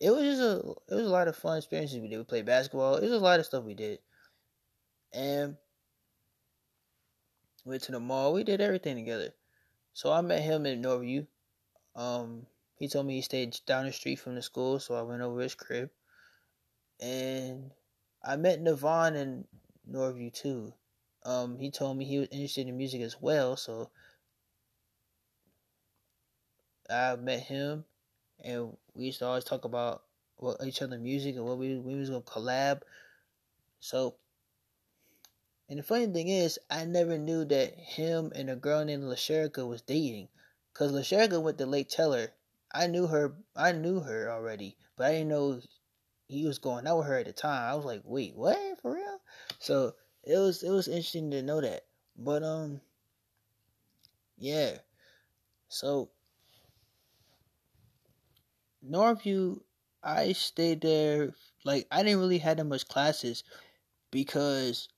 [0.00, 0.58] It was just a
[0.88, 2.18] it was a lot of fun experiences we did.
[2.18, 2.96] We played basketball.
[2.96, 3.98] It was a lot of stuff we did,
[5.12, 5.56] and
[7.64, 8.32] went to the mall.
[8.32, 9.34] We did everything together.
[9.92, 11.26] So I met him in Norview.
[11.94, 12.46] Um,
[12.80, 15.40] he told me he stayed down the street from the school, so I went over
[15.40, 15.90] his crib.
[16.98, 17.70] And
[18.24, 19.44] I met Navon in
[19.88, 20.72] Norview too.
[21.26, 23.90] Um, he told me he was interested in music as well, so
[26.88, 27.84] I met him,
[28.42, 30.02] and we used to always talk about
[30.36, 32.80] what each other music and what we we was gonna collab.
[33.78, 34.14] So
[35.68, 39.68] and the funny thing is, I never knew that him and a girl named Lasherica
[39.68, 40.28] was dating.
[40.72, 42.32] Cause Lasherica went to Lake Taylor.
[42.72, 45.60] I knew her I knew her already, but I didn't know
[46.28, 47.70] he was going out with her at the time.
[47.70, 48.80] I was like, wait, what?
[48.80, 49.20] For real?
[49.58, 49.94] So
[50.24, 51.86] it was it was interesting to know that.
[52.16, 52.80] But um
[54.38, 54.78] yeah.
[55.68, 56.10] So
[58.84, 59.62] Norview,
[60.02, 63.44] I stayed there like I didn't really have that much classes
[64.10, 64.88] because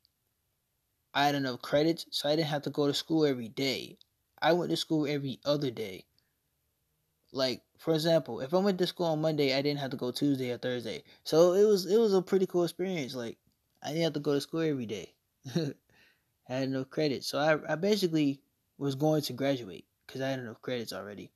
[1.15, 3.99] I had enough credits, so I didn't have to go to school every day.
[4.41, 6.07] I went to school every other day.
[7.33, 10.11] Like, for example, if I went to school on Monday, I didn't have to go
[10.11, 11.03] Tuesday or Thursday.
[11.25, 13.15] So it was it was a pretty cool experience.
[13.15, 13.39] Like,
[13.83, 15.15] I didn't have to go to school every day.
[15.57, 15.73] I
[16.45, 18.41] had enough credits, so I I basically
[18.79, 21.33] was going to graduate because I had enough credits already.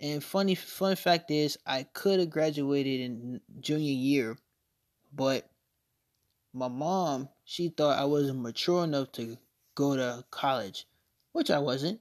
[0.00, 4.38] And funny fun fact is, I could have graduated in junior year,
[5.12, 5.50] but
[6.52, 9.36] my mom, she thought I wasn't mature enough to
[9.74, 10.86] go to college,
[11.32, 12.00] which I wasn't.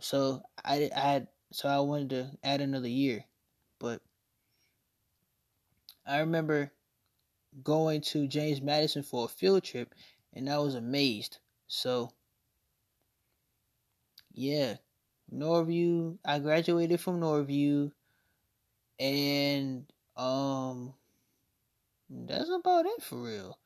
[0.00, 3.24] So I, I had so I wanted to add another year,
[3.78, 4.02] but
[6.04, 6.72] I remember
[7.62, 9.94] going to James Madison for a field trip,
[10.32, 11.38] and I was amazed.
[11.68, 12.10] So
[14.32, 14.78] yeah,
[15.32, 16.18] Norview.
[16.24, 17.92] I graduated from Norview,
[18.98, 19.86] and
[20.16, 20.94] um
[22.10, 23.58] that's about it for real.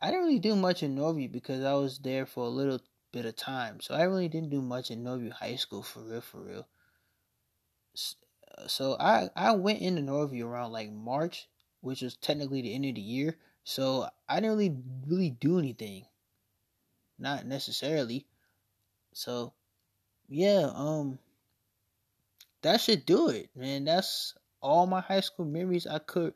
[0.00, 2.80] I didn't really do much in Norview because I was there for a little
[3.12, 3.80] bit of time.
[3.80, 6.66] So I really didn't do much in Norview High School for real, for real.
[8.66, 11.48] So I I went into Norview around like March,
[11.80, 13.36] which was technically the end of the year.
[13.64, 14.76] So I didn't really
[15.06, 16.04] really do anything.
[17.18, 18.26] Not necessarily.
[19.12, 19.52] So
[20.28, 21.18] yeah, um
[22.62, 23.84] that should do it, man.
[23.84, 26.34] That's all my high school memories I could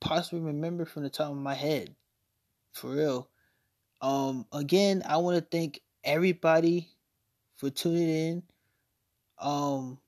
[0.00, 1.94] possibly remember from the top of my head.
[2.72, 3.28] For real.
[4.00, 6.88] Um again, I want to thank everybody
[7.56, 8.42] for tuning in.
[9.38, 9.98] Um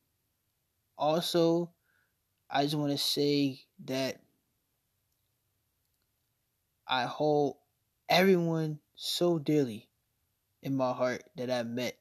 [1.03, 1.69] also
[2.49, 4.21] I just want to say that
[6.87, 7.57] I hold
[8.09, 9.89] everyone so dearly
[10.63, 11.97] in my heart that I met.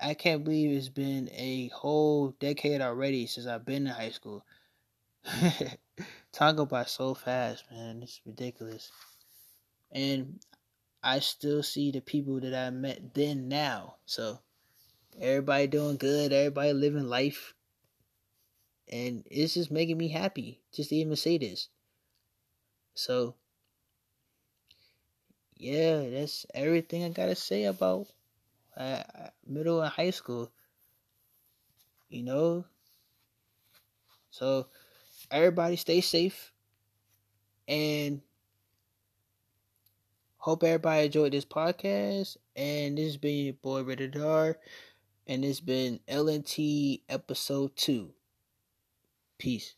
[0.00, 4.44] I can't believe it's been a whole decade already since I've been in high school.
[6.32, 8.00] Time go by so fast, man.
[8.02, 8.90] It's ridiculous.
[9.92, 10.40] And
[11.04, 13.96] I still see the people that I met then now.
[14.06, 14.40] So
[15.20, 17.54] everybody doing good, everybody living life.
[18.92, 21.68] And it's just making me happy just to even say this.
[22.94, 23.34] So
[25.56, 28.08] yeah, that's everything I gotta say about
[28.76, 29.02] uh,
[29.46, 30.52] middle and high school.
[32.08, 32.64] You know,
[34.30, 34.66] so
[35.30, 36.52] everybody stay safe.
[37.68, 38.22] And
[40.36, 42.36] hope everybody enjoyed this podcast.
[42.56, 44.56] And this has been your boy Redadar.
[45.26, 48.14] And it's been LNT episode two.
[49.38, 49.76] Peace.